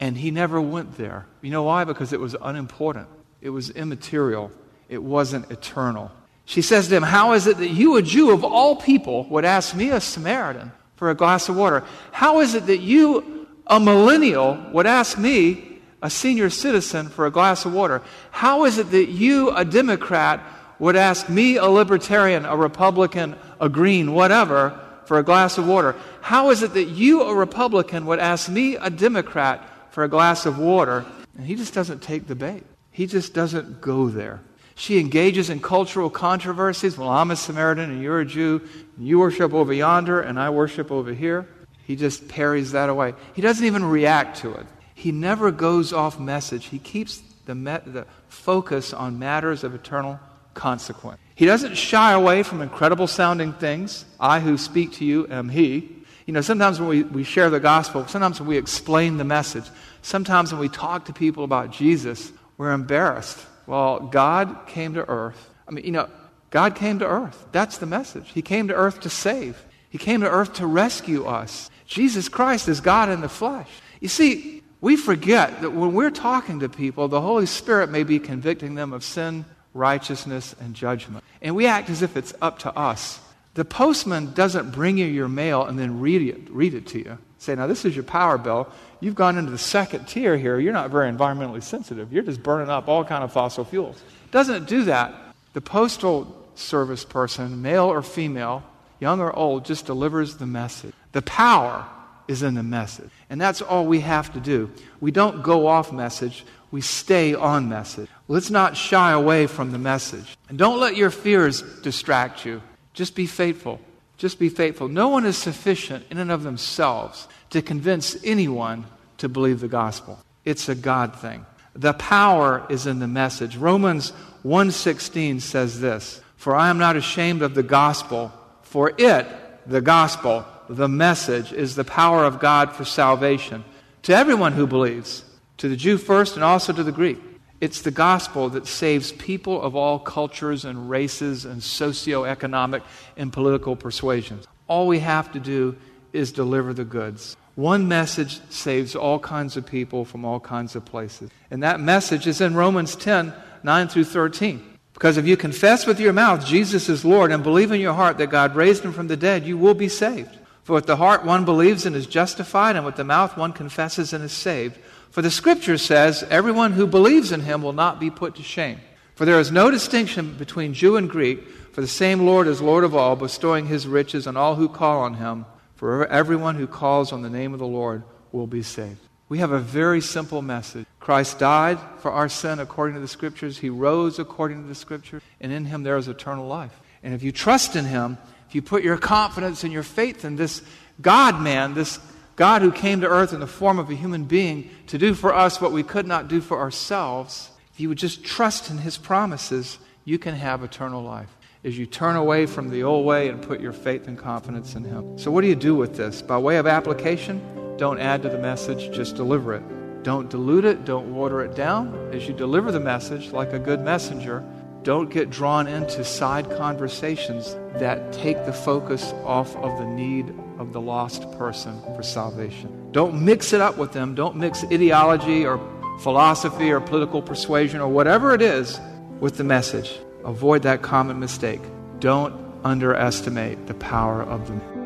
and 0.01 0.17
he 0.17 0.33
never 0.33 0.61
went 0.61 0.97
there. 0.99 1.27
You 1.41 1.51
know 1.51 1.63
why? 1.63 1.85
Because 1.85 2.13
it 2.13 2.19
was 2.19 2.35
unimportant. 2.43 3.07
It 3.41 3.51
was 3.51 3.71
immaterial, 3.71 4.51
it 4.89 5.03
wasn't 5.03 5.51
eternal. 5.51 6.11
She 6.45 6.63
says 6.63 6.89
to 6.89 6.97
him, 6.97 7.05
How 7.05 7.35
is 7.35 7.47
it 7.47 7.59
that 7.59 7.69
you, 7.69 7.97
a 7.97 8.03
Jew 8.03 8.33
of 8.33 8.45
all 8.45 8.77
people, 8.77 9.25
would 9.29 9.45
ask 9.45 9.77
me, 9.77 9.91
a 9.91 10.01
Samaritan, 10.01 10.73
for 10.97 11.11
a 11.11 11.15
glass 11.15 11.49
of 11.49 11.57
water? 11.57 11.85
How 12.11 12.41
is 12.41 12.55
it 12.55 12.67
that 12.67 12.79
you, 12.79 13.42
a 13.67 13.81
millennial, 13.81 14.59
would 14.73 14.87
ask 14.87 15.19
me, 15.19 15.79
a 16.03 16.11
senior 16.11 16.51
citizen, 16.51 17.09
for 17.09 17.27
a 17.27 17.31
glass 17.31 17.65
of 17.65 17.73
water? 17.73 18.03
How 18.31 18.65
is 18.65 18.79
it 18.79 18.91
that 18.91 19.09
you, 19.09 19.51
a 19.51 19.65
Democrat, 19.65 20.43
would 20.79 20.97
ask 20.97 21.29
me, 21.29 21.57
a 21.57 21.67
libertarian, 21.67 22.45
a 22.45 22.57
Republican, 22.57 23.37
a 23.61 23.69
green, 23.69 24.13
whatever, 24.13 24.79
for 25.05 25.19
a 25.19 25.23
glass 25.23 25.59
of 25.59 25.67
water, 25.67 25.95
how 26.21 26.51
is 26.51 26.63
it 26.63 26.75
that 26.75 26.89
you, 26.89 27.23
a 27.23 27.35
Republican, 27.35 28.07
would 28.07 28.19
ask 28.19 28.49
me, 28.49 28.77
a 28.77 28.91
Democrat, 28.91 29.63
for 29.91 30.05
a 30.05 30.09
glass 30.09 30.47
of 30.47 30.59
water? 30.59 31.05
And 31.37 31.47
he 31.47 31.55
just 31.55 31.75
doesn't 31.75 32.03
take 32.03 32.27
the 32.27 32.35
bait. 32.35 32.65
He 32.91 33.07
just 33.07 33.35
doesn't 33.35 33.81
go 33.81 34.09
there. 34.09 34.41
She 34.75 34.99
engages 34.99 35.51
in 35.51 35.61
cultural 35.61 36.11
controversies. 36.11 36.97
Well, 36.97 37.11
I'm 37.11 37.31
a 37.31 37.37
Samaritan 37.37 37.91
and 37.91 38.03
you're 38.03 38.21
a 38.21 38.25
Jew. 38.25 38.67
And 38.97 39.07
you 39.07 39.19
worship 39.19 39.53
over 39.53 39.73
yonder 39.73 40.21
and 40.21 40.39
I 40.39 40.51
worship 40.51 40.91
over 40.91 41.13
here. 41.13 41.47
He 41.93 41.97
just 41.97 42.27
parries 42.27 42.73
that 42.73 42.89
away. 42.89 43.13
He 43.35 43.43
doesn't 43.43 43.67
even 43.67 43.85
react 43.85 44.39
to 44.39 44.55
it. 44.55 44.65
He 44.95 45.13
never 45.13 45.51
goes 45.51 45.93
off 45.93 46.19
message. 46.19 46.65
He 46.65 46.79
keeps 46.79 47.23
the, 47.45 47.55
me- 47.55 47.85
the 47.85 48.07
focus 48.31 48.95
on 48.95 49.19
matters 49.19 49.63
of 49.63 49.75
eternal 49.75 50.19
consequence. 50.55 51.21
He 51.35 51.45
doesn't 51.45 51.75
shy 51.77 52.13
away 52.13 52.45
from 52.45 52.63
incredible 52.63 53.07
sounding 53.07 53.53
things. 53.53 54.07
I 54.19 54.41
who 54.41 54.57
speak 54.57 54.93
to 54.95 55.05
you 55.05 55.27
am 55.29 55.51
He. 55.51 55.95
You 56.25 56.33
know, 56.33 56.41
sometimes 56.41 56.81
when 56.81 56.89
we, 56.89 57.03
we 57.03 57.25
share 57.25 57.51
the 57.51 57.61
gospel, 57.61 58.07
sometimes 58.07 58.41
when 58.41 58.49
we 58.49 58.57
explain 58.57 59.19
the 59.19 59.25
message, 59.25 59.67
sometimes 60.01 60.51
when 60.51 60.63
we 60.63 60.71
talk 60.71 61.05
to 61.05 61.13
people 61.13 61.45
about 61.45 61.73
Jesus, 61.73 62.33
we're 62.57 62.73
embarrassed. 62.73 63.39
Well, 63.67 64.01
God 64.01 64.67
came 64.67 64.95
to 64.95 65.07
earth. 65.07 65.51
I 65.69 65.73
mean, 65.73 65.85
you 65.85 65.93
know, 65.93 66.09
God 66.49 66.75
came 66.75 67.01
to 67.01 67.07
earth. 67.07 67.45
That's 67.53 67.77
the 67.77 67.85
message. 67.85 68.31
He 68.31 68.41
came 68.41 68.69
to 68.69 68.75
earth 68.75 69.01
to 69.01 69.11
save, 69.11 69.63
He 69.91 69.99
came 69.99 70.23
to 70.23 70.31
earth 70.31 70.55
to 70.55 70.67
rescue 70.67 71.27
us. 71.27 71.69
Jesus 71.93 72.31
Christ 72.31 72.69
is 72.69 72.81
God 72.81 73.11
in 73.11 73.21
the 73.21 73.29
flesh. 73.29 73.69
You 74.01 74.09
see, 74.09 74.63
we 74.81 74.97
forget 74.97 75.61
that 75.61 75.71
when 75.71 75.93
we're 75.93 76.11
talking 76.11 76.61
to 76.61 76.69
people, 76.71 77.07
the 77.07 77.21
Holy 77.21 77.45
Spirit 77.45 77.91
may 77.91 78.03
be 78.03 78.19
convicting 78.19 78.75
them 78.75 78.95
of 78.95 79.05
sin, 79.05 79.45
righteousness, 79.75 80.57
and 80.59 80.75
judgment. 80.75 81.23
And 81.43 81.55
we 81.55 81.67
act 81.67 81.91
as 81.91 82.01
if 82.01 82.17
it's 82.17 82.33
up 82.41 82.61
to 82.61 82.75
us. 82.75 83.21
The 83.55 83.67
postman 83.67 84.33
doesn't 84.33 84.71
bring 84.71 84.97
you 84.97 85.05
your 85.05 85.29
mail 85.29 85.67
and 85.67 85.79
then 85.79 86.01
read 86.01 86.23
it, 86.23 86.51
read 86.51 86.73
it 86.73 86.87
to 86.89 86.99
you. 86.99 87.19
Say, 87.37 87.55
now 87.55 87.67
this 87.67 87.85
is 87.85 87.95
your 87.95 88.05
power 88.05 88.39
bill. 88.39 88.73
You've 89.01 89.15
gone 89.15 89.37
into 89.37 89.51
the 89.51 89.59
second 89.59 90.07
tier 90.07 90.39
here. 90.39 90.59
You're 90.59 90.73
not 90.73 90.91
very 90.91 91.13
environmentally 91.13 91.63
sensitive. 91.63 92.11
You're 92.11 92.23
just 92.23 92.43
burning 92.43 92.71
up 92.71 92.89
all 92.89 93.05
kind 93.05 93.23
of 93.23 93.33
fossil 93.35 93.67
fuels. 93.67 94.03
Doesn't 94.31 94.67
do 94.67 94.85
that. 94.85 95.13
The 95.53 95.61
postal 95.61 96.49
service 96.55 97.05
person, 97.05 97.61
male 97.61 97.85
or 97.85 98.01
female, 98.01 98.63
young 98.99 99.21
or 99.21 99.31
old, 99.37 99.67
just 99.67 99.85
delivers 99.85 100.39
the 100.39 100.47
message. 100.47 100.95
The 101.13 101.23
power 101.23 101.87
is 102.29 102.43
in 102.43 102.55
the 102.55 102.63
message. 102.63 103.11
And 103.31 103.41
that's 103.41 103.63
all 103.63 103.87
we 103.87 104.01
have 104.01 104.33
to 104.33 104.41
do. 104.41 104.71
We 105.01 105.11
don't 105.11 105.43
go 105.43 105.67
off 105.67 105.93
message, 105.93 106.45
we 106.71 106.81
stay 106.81 107.35
on 107.35 107.69
message. 107.69 108.09
Let's 108.29 108.51
not 108.51 108.77
shy 108.77 109.13
away 109.13 109.47
from 109.47 109.73
the 109.73 109.79
message. 109.79 110.37
And 110.49 110.59
don't 110.59 110.81
let 110.81 110.97
your 110.97 111.11
fears 111.11 111.63
distract 111.83 112.47
you. 112.47 112.63
Just 112.95 113.15
be 113.15 113.27
faithful. 113.27 113.81
Just 114.17 114.39
be 114.39 114.49
faithful. 114.49 114.89
No 114.89 115.09
one 115.09 115.27
is 115.27 115.37
sufficient 115.37 116.07
in 116.11 116.19
and 116.19 116.31
of 116.31 116.43
themselves 116.43 117.29
to 117.51 117.61
convince 117.61 118.17
anyone 118.25 118.87
to 119.19 119.29
believe 119.29 119.61
the 119.61 119.69
gospel. 119.69 120.19
It's 120.45 120.69
a 120.69 120.75
God 120.75 121.17
thing. 121.17 121.45
The 121.75 121.93
power 121.95 122.67
is 122.69 122.87
in 122.87 122.99
the 122.99 123.07
message. 123.07 123.57
Romans 123.57 124.13
1:16 124.43 125.41
says 125.41 125.81
this, 125.81 126.21
"For 126.37 126.55
I 126.55 126.69
am 126.69 126.79
not 126.79 126.97
ashamed 126.97 127.43
of 127.43 127.55
the 127.55 127.63
gospel, 127.63 128.33
for 128.63 128.93
it, 128.99 129.27
the 129.67 129.81
gospel, 129.81 130.45
the 130.77 130.89
message 130.89 131.53
is 131.53 131.75
the 131.75 131.85
power 131.85 132.25
of 132.25 132.41
God 132.41 132.73
for 132.73 132.85
salvation 132.85 133.65
to 134.03 134.15
everyone 134.15 134.53
who 134.53 134.67
believes, 134.67 135.25
to 135.59 135.69
the 135.69 135.77
Jew 135.77 135.99
first 135.99 136.35
and 136.35 136.45
also 136.45 136.73
to 136.73 136.83
the 136.83 136.93
Greek. 136.93 137.19
It's 137.61 137.83
the 137.83 137.91
gospel 137.93 138.49
that 138.51 138.67
saves 138.67 139.13
people 139.13 139.63
of 139.63 139.77
all 139.77 139.99
cultures 139.99 140.65
and 140.65 140.91
races 140.91 141.45
and 141.45 141.61
socioeconomic 141.61 142.83
and 143.17 143.33
political 143.33 143.77
persuasions. 143.77 144.47
All 144.67 144.89
we 144.89 144.99
have 144.99 145.31
to 145.33 145.39
do 145.39 145.77
is 146.13 146.33
deliver 146.33 146.73
the 146.73 146.85
goods. 146.85 147.37
One 147.55 147.87
message 147.87 148.41
saves 148.51 148.97
all 148.97 149.19
kinds 149.19 149.57
of 149.57 149.67
people 149.67 150.05
from 150.05 150.25
all 150.25 150.41
kinds 150.41 150.75
of 150.75 150.85
places. 150.85 151.31
And 151.51 151.63
that 151.63 151.79
message 151.81 152.27
is 152.27 152.41
in 152.41 152.55
Romans 152.55 152.97
10 152.97 153.33
9 153.63 153.89
through 153.89 154.05
13. 154.05 154.79
Because 154.95 155.17
if 155.17 155.27
you 155.27 155.37
confess 155.37 155.87
with 155.87 156.01
your 156.01 156.13
mouth 156.13 156.45
Jesus 156.45 156.89
is 156.89 157.05
Lord 157.05 157.31
and 157.31 157.43
believe 157.43 157.71
in 157.71 157.81
your 157.81 157.95
heart 157.95 158.19
that 158.19 158.31
God 158.31 158.57
raised 158.57 158.85
him 158.85 158.93
from 158.93 159.07
the 159.07 159.17
dead, 159.17 159.47
you 159.47 159.57
will 159.57 159.75
be 159.75 159.89
saved. 159.89 160.37
For 160.63 160.75
with 160.75 160.87
the 160.87 160.97
heart 160.97 161.25
one 161.25 161.45
believes 161.45 161.87
and 161.87 161.97
is 161.97 162.07
justified, 162.07 162.77
and 162.77 162.85
with 162.85 162.97
the 162.97 163.05
mouth 163.05 163.37
one 163.37 163.53
confesses 163.53 164.13
and 164.13 164.23
is 164.23 164.33
saved. 164.33 164.79
For 165.11 165.21
the 165.21 165.31
scripture 165.31 165.77
says, 165.77 166.23
Everyone 166.31 166.73
who 166.73 166.87
believes 166.87 167.33
in 167.33 167.41
him 167.41 167.63
will 167.63 167.73
not 167.73 167.99
be 167.99 168.11
put 168.11 168.37
to 168.37 168.43
shame. 168.43 168.81
For 169.15 169.25
there 169.25 169.41
is 169.41 169.53
no 169.53 169.71
distinction 169.71 170.35
between 170.35 170.73
Jew 170.73 170.97
and 170.97 171.11
Greek, 171.11 171.47
for 171.73 171.81
the 171.81 171.89
same 171.89 172.25
Lord 172.25 172.47
is 172.47 172.63
Lord 172.63 172.85
of 172.85 172.95
all, 172.95 173.17
bestowing 173.17 173.67
his 173.67 173.87
riches 173.87 174.27
on 174.27 174.37
all 174.37 174.55
who 174.55 174.69
call 174.69 175.01
on 175.01 175.15
him. 175.15 175.47
For 175.75 176.07
everyone 176.07 176.55
who 176.55 176.67
calls 176.67 177.13
on 177.13 177.23
the 177.23 177.31
name 177.31 177.53
of 177.53 177.59
the 177.59 177.67
Lord 177.67 178.05
will 178.31 178.47
be 178.47 178.63
saved. 178.63 179.01
We 179.29 179.39
have 179.39 179.53
a 179.53 179.59
very 179.59 180.01
simple 180.01 180.43
message. 180.43 180.87
Christ 181.01 181.39
died 181.39 181.79
for 181.99 182.13
our 182.13 182.29
sin 182.29 182.61
according 182.61 182.95
to 182.95 183.01
the 183.01 183.09
scriptures. 183.09 183.59
He 183.59 183.71
rose 183.71 184.19
according 184.19 184.63
to 184.63 184.69
the 184.69 184.75
scriptures, 184.75 185.23
and 185.41 185.51
in 185.51 185.65
him 185.65 185.83
there 185.83 185.97
is 185.97 186.07
eternal 186.07 186.47
life. 186.47 186.81
And 187.03 187.15
if 187.15 187.23
you 187.23 187.33
trust 187.33 187.75
in 187.75 187.85
him, 187.85 188.19
if 188.53 188.57
you 188.57 188.61
put 188.61 188.85
your 188.85 188.99
confidence 188.99 189.65
and 189.65 189.73
your 189.73 189.83
faith 189.83 190.27
in 190.27 190.37
this 190.37 190.61
God 191.01 191.41
man, 191.41 191.73
this 191.73 191.99
God 192.37 192.61
who 192.61 192.71
came 192.71 193.01
to 193.01 193.09
earth 193.09 193.33
in 193.33 193.41
the 193.41 193.47
form 193.47 193.79
of 193.79 193.89
a 193.89 193.95
human 193.95 194.25
being 194.25 194.69
to 194.89 194.99
do 194.99 195.15
for 195.15 195.35
us 195.35 195.59
what 195.59 195.73
we 195.73 195.83
could 195.83 196.07
not 196.07 196.29
do 196.29 196.43
for 196.43 196.59
ourselves, 196.59 197.51
if 197.73 197.81
you 197.81 197.89
would 197.89 197.97
just 197.97 198.23
trust 198.23 198.69
in 198.69 198.77
his 198.77 198.99
promises, 198.99 199.79
you 200.05 200.19
can 200.19 200.35
have 200.35 200.63
eternal 200.63 201.03
life. 201.03 201.35
As 201.65 201.79
you 201.79 201.87
turn 201.87 202.15
away 202.15 202.45
from 202.45 202.69
the 202.69 202.83
old 202.83 203.07
way 203.07 203.31
and 203.31 203.41
put 203.41 203.59
your 203.59 203.73
faith 203.73 204.07
and 204.07 204.19
confidence 204.19 204.75
in 204.75 204.85
him. 204.85 205.17
So, 205.17 205.31
what 205.31 205.41
do 205.41 205.47
you 205.47 205.55
do 205.55 205.75
with 205.75 205.97
this? 205.97 206.21
By 206.21 206.37
way 206.37 206.59
of 206.59 206.67
application, 206.67 207.41
don't 207.79 208.01
add 208.01 208.21
to 208.21 208.29
the 208.29 208.37
message, 208.37 208.95
just 208.95 209.17
deliver 209.17 209.55
it. 209.55 210.03
Don't 210.03 210.29
dilute 210.29 210.67
it, 210.67 210.85
don't 210.85 211.15
water 211.15 211.41
it 211.41 211.55
down. 211.55 212.11
As 212.13 212.29
you 212.29 212.35
deliver 212.35 212.71
the 212.71 212.81
message 212.81 213.33
like 213.33 213.55
a 213.55 213.59
good 213.59 213.81
messenger, 213.81 214.45
don't 214.83 215.11
get 215.11 215.31
drawn 215.31 215.67
into 215.69 216.05
side 216.05 216.51
conversations 216.57 217.55
that 217.75 218.13
take 218.13 218.45
the 218.47 218.53
focus 218.53 219.13
off 219.25 219.55
of 219.57 219.79
the 219.79 219.87
need 219.87 220.35
of 220.59 220.73
the 220.73 220.81
lost 220.81 221.31
person 221.33 221.81
for 221.95 222.03
salvation. 222.03 222.91
Don't 222.93 223.25
mix 223.25 223.53
it 223.53 223.61
up 223.61 223.79
with 223.79 223.93
them. 223.93 224.15
Don't 224.15 224.37
mix 224.37 224.65
ideology 224.65 225.47
or 225.47 225.61
philosophy 226.01 226.73
or 226.73 226.81
political 226.81 227.23
persuasion 227.23 227.81
or 227.81 227.89
whatever 227.89 228.35
it 228.35 228.43
is 228.43 228.81
with 229.21 229.37
the 229.37 229.45
message. 229.45 229.99
Avoid 230.25 230.63
that 230.63 230.83
common 230.83 231.21
mistake. 231.21 231.61
Don't 232.01 232.35
underestimate 232.65 233.67
the 233.67 233.75
power 233.75 234.23
of 234.23 234.49
the. 234.49 234.82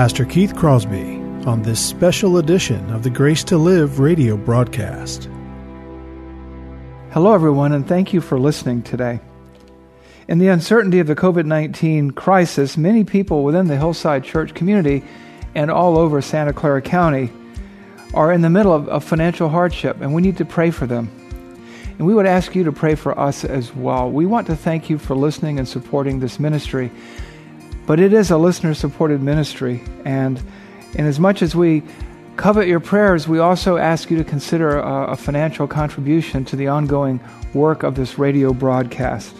Pastor 0.00 0.24
Keith 0.24 0.56
Crosby 0.56 1.20
on 1.44 1.60
this 1.60 1.78
special 1.78 2.38
edition 2.38 2.90
of 2.90 3.02
the 3.02 3.10
Grace 3.10 3.44
to 3.44 3.58
Live 3.58 4.00
radio 4.00 4.34
broadcast. 4.34 5.28
Hello, 7.10 7.34
everyone, 7.34 7.72
and 7.72 7.86
thank 7.86 8.14
you 8.14 8.22
for 8.22 8.40
listening 8.40 8.80
today. 8.80 9.20
In 10.26 10.38
the 10.38 10.48
uncertainty 10.48 11.00
of 11.00 11.06
the 11.06 11.14
COVID 11.14 11.44
19 11.44 12.12
crisis, 12.12 12.78
many 12.78 13.04
people 13.04 13.44
within 13.44 13.68
the 13.68 13.76
Hillside 13.76 14.24
Church 14.24 14.54
community 14.54 15.04
and 15.54 15.70
all 15.70 15.98
over 15.98 16.22
Santa 16.22 16.54
Clara 16.54 16.80
County 16.80 17.30
are 18.14 18.32
in 18.32 18.40
the 18.40 18.48
middle 18.48 18.72
of, 18.72 18.88
of 18.88 19.04
financial 19.04 19.50
hardship, 19.50 20.00
and 20.00 20.14
we 20.14 20.22
need 20.22 20.38
to 20.38 20.46
pray 20.46 20.70
for 20.70 20.86
them. 20.86 21.10
And 21.98 22.06
we 22.06 22.14
would 22.14 22.24
ask 22.24 22.54
you 22.54 22.64
to 22.64 22.72
pray 22.72 22.94
for 22.94 23.20
us 23.20 23.44
as 23.44 23.76
well. 23.76 24.10
We 24.10 24.24
want 24.24 24.46
to 24.46 24.56
thank 24.56 24.88
you 24.88 24.96
for 24.96 25.14
listening 25.14 25.58
and 25.58 25.68
supporting 25.68 26.20
this 26.20 26.40
ministry. 26.40 26.90
But 27.90 27.98
it 27.98 28.12
is 28.12 28.30
a 28.30 28.38
listener 28.38 28.72
supported 28.72 29.20
ministry. 29.20 29.82
And 30.04 30.40
in 30.94 31.06
as 31.06 31.18
much 31.18 31.42
as 31.42 31.56
we 31.56 31.82
covet 32.36 32.68
your 32.68 32.78
prayers, 32.78 33.26
we 33.26 33.40
also 33.40 33.78
ask 33.78 34.12
you 34.12 34.16
to 34.16 34.22
consider 34.22 34.78
a, 34.78 35.06
a 35.06 35.16
financial 35.16 35.66
contribution 35.66 36.44
to 36.44 36.54
the 36.54 36.68
ongoing 36.68 37.18
work 37.52 37.82
of 37.82 37.96
this 37.96 38.16
radio 38.16 38.52
broadcast. 38.52 39.34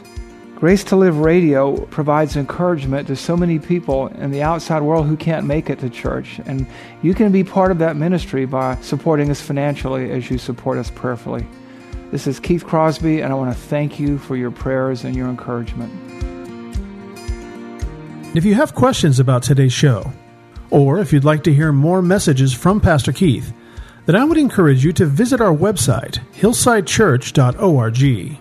Grace 0.56 0.82
to 0.82 0.96
Live 0.96 1.18
Radio 1.18 1.76
provides 1.92 2.34
encouragement 2.34 3.06
to 3.06 3.14
so 3.14 3.36
many 3.36 3.60
people 3.60 4.08
in 4.08 4.32
the 4.32 4.42
outside 4.42 4.82
world 4.82 5.06
who 5.06 5.16
can't 5.16 5.46
make 5.46 5.70
it 5.70 5.78
to 5.78 5.88
church. 5.88 6.40
And 6.44 6.66
you 7.02 7.14
can 7.14 7.30
be 7.30 7.44
part 7.44 7.70
of 7.70 7.78
that 7.78 7.94
ministry 7.94 8.46
by 8.46 8.74
supporting 8.80 9.30
us 9.30 9.40
financially 9.40 10.10
as 10.10 10.28
you 10.28 10.38
support 10.38 10.76
us 10.76 10.90
prayerfully. 10.90 11.46
This 12.10 12.26
is 12.26 12.40
Keith 12.40 12.64
Crosby, 12.64 13.20
and 13.20 13.32
I 13.32 13.36
want 13.36 13.54
to 13.54 13.62
thank 13.62 14.00
you 14.00 14.18
for 14.18 14.34
your 14.34 14.50
prayers 14.50 15.04
and 15.04 15.14
your 15.14 15.28
encouragement. 15.28 16.19
If 18.32 18.44
you 18.44 18.54
have 18.54 18.76
questions 18.76 19.18
about 19.18 19.42
today's 19.42 19.72
show, 19.72 20.12
or 20.70 21.00
if 21.00 21.12
you'd 21.12 21.24
like 21.24 21.42
to 21.44 21.52
hear 21.52 21.72
more 21.72 22.00
messages 22.00 22.54
from 22.54 22.80
Pastor 22.80 23.12
Keith, 23.12 23.52
then 24.06 24.14
I 24.14 24.22
would 24.22 24.38
encourage 24.38 24.84
you 24.84 24.92
to 24.92 25.06
visit 25.06 25.40
our 25.40 25.52
website, 25.52 26.20
hillsidechurch.org. 26.34 28.38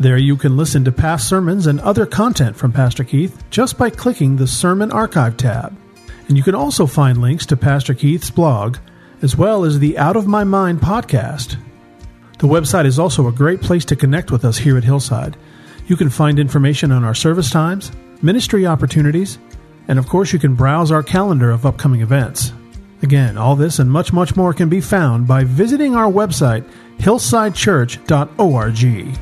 There 0.00 0.18
you 0.18 0.36
can 0.36 0.56
listen 0.56 0.84
to 0.84 0.90
past 0.90 1.28
sermons 1.28 1.68
and 1.68 1.78
other 1.80 2.04
content 2.04 2.56
from 2.56 2.72
Pastor 2.72 3.04
Keith 3.04 3.44
just 3.48 3.78
by 3.78 3.90
clicking 3.90 4.34
the 4.34 4.48
Sermon 4.48 4.90
Archive 4.90 5.36
tab. 5.36 5.72
And 6.26 6.36
you 6.36 6.42
can 6.42 6.56
also 6.56 6.86
find 6.86 7.20
links 7.20 7.46
to 7.46 7.56
Pastor 7.56 7.94
Keith's 7.94 8.30
blog, 8.30 8.78
as 9.22 9.36
well 9.36 9.64
as 9.64 9.78
the 9.78 9.98
Out 9.98 10.16
of 10.16 10.26
My 10.26 10.42
Mind 10.42 10.80
podcast. 10.80 11.56
The 12.38 12.48
website 12.48 12.86
is 12.86 12.98
also 12.98 13.28
a 13.28 13.32
great 13.32 13.60
place 13.60 13.84
to 13.84 13.94
connect 13.94 14.32
with 14.32 14.44
us 14.44 14.58
here 14.58 14.76
at 14.76 14.82
Hillside. 14.82 15.36
You 15.86 15.96
can 15.96 16.10
find 16.10 16.40
information 16.40 16.90
on 16.90 17.04
our 17.04 17.14
service 17.14 17.50
times, 17.50 17.92
ministry 18.22 18.66
opportunities, 18.66 19.38
and 19.88 19.98
of 19.98 20.08
course, 20.08 20.32
you 20.32 20.38
can 20.38 20.54
browse 20.54 20.90
our 20.90 21.02
calendar 21.02 21.50
of 21.50 21.66
upcoming 21.66 22.00
events. 22.00 22.54
Again, 23.02 23.36
all 23.38 23.56
this 23.56 23.78
and 23.78 23.90
much, 23.90 24.12
much 24.12 24.36
more 24.36 24.52
can 24.52 24.68
be 24.68 24.80
found 24.80 25.28
by 25.28 25.44
visiting 25.44 25.94
our 25.94 26.10
website, 26.10 26.68
hillsidechurch.org. 26.98 29.18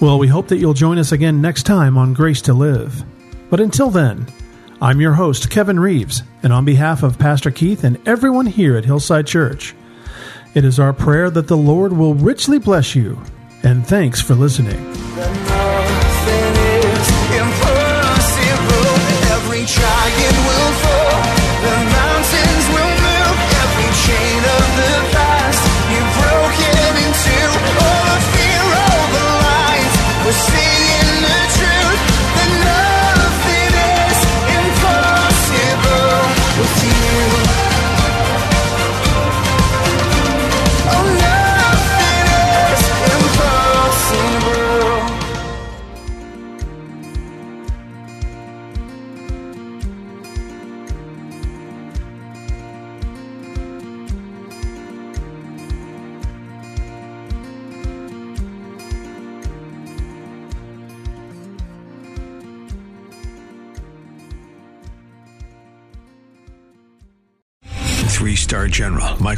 Well, 0.00 0.18
we 0.18 0.26
hope 0.26 0.48
that 0.48 0.58
you'll 0.58 0.74
join 0.74 0.98
us 0.98 1.12
again 1.12 1.40
next 1.40 1.62
time 1.62 1.96
on 1.96 2.12
Grace 2.12 2.42
to 2.42 2.52
Live. 2.52 3.04
But 3.50 3.60
until 3.60 3.88
then, 3.88 4.26
I'm 4.80 5.00
your 5.00 5.12
host, 5.12 5.48
Kevin 5.48 5.78
Reeves, 5.78 6.24
and 6.42 6.52
on 6.52 6.64
behalf 6.64 7.04
of 7.04 7.20
Pastor 7.20 7.52
Keith 7.52 7.84
and 7.84 8.00
everyone 8.08 8.46
here 8.46 8.76
at 8.76 8.84
Hillside 8.84 9.28
Church, 9.28 9.76
it 10.54 10.64
is 10.64 10.80
our 10.80 10.92
prayer 10.92 11.30
that 11.30 11.46
the 11.46 11.56
Lord 11.56 11.92
will 11.92 12.14
richly 12.14 12.58
bless 12.58 12.96
you, 12.96 13.22
and 13.62 13.86
thanks 13.86 14.20
for 14.20 14.34
listening. 14.34 14.92
Every 19.64 20.41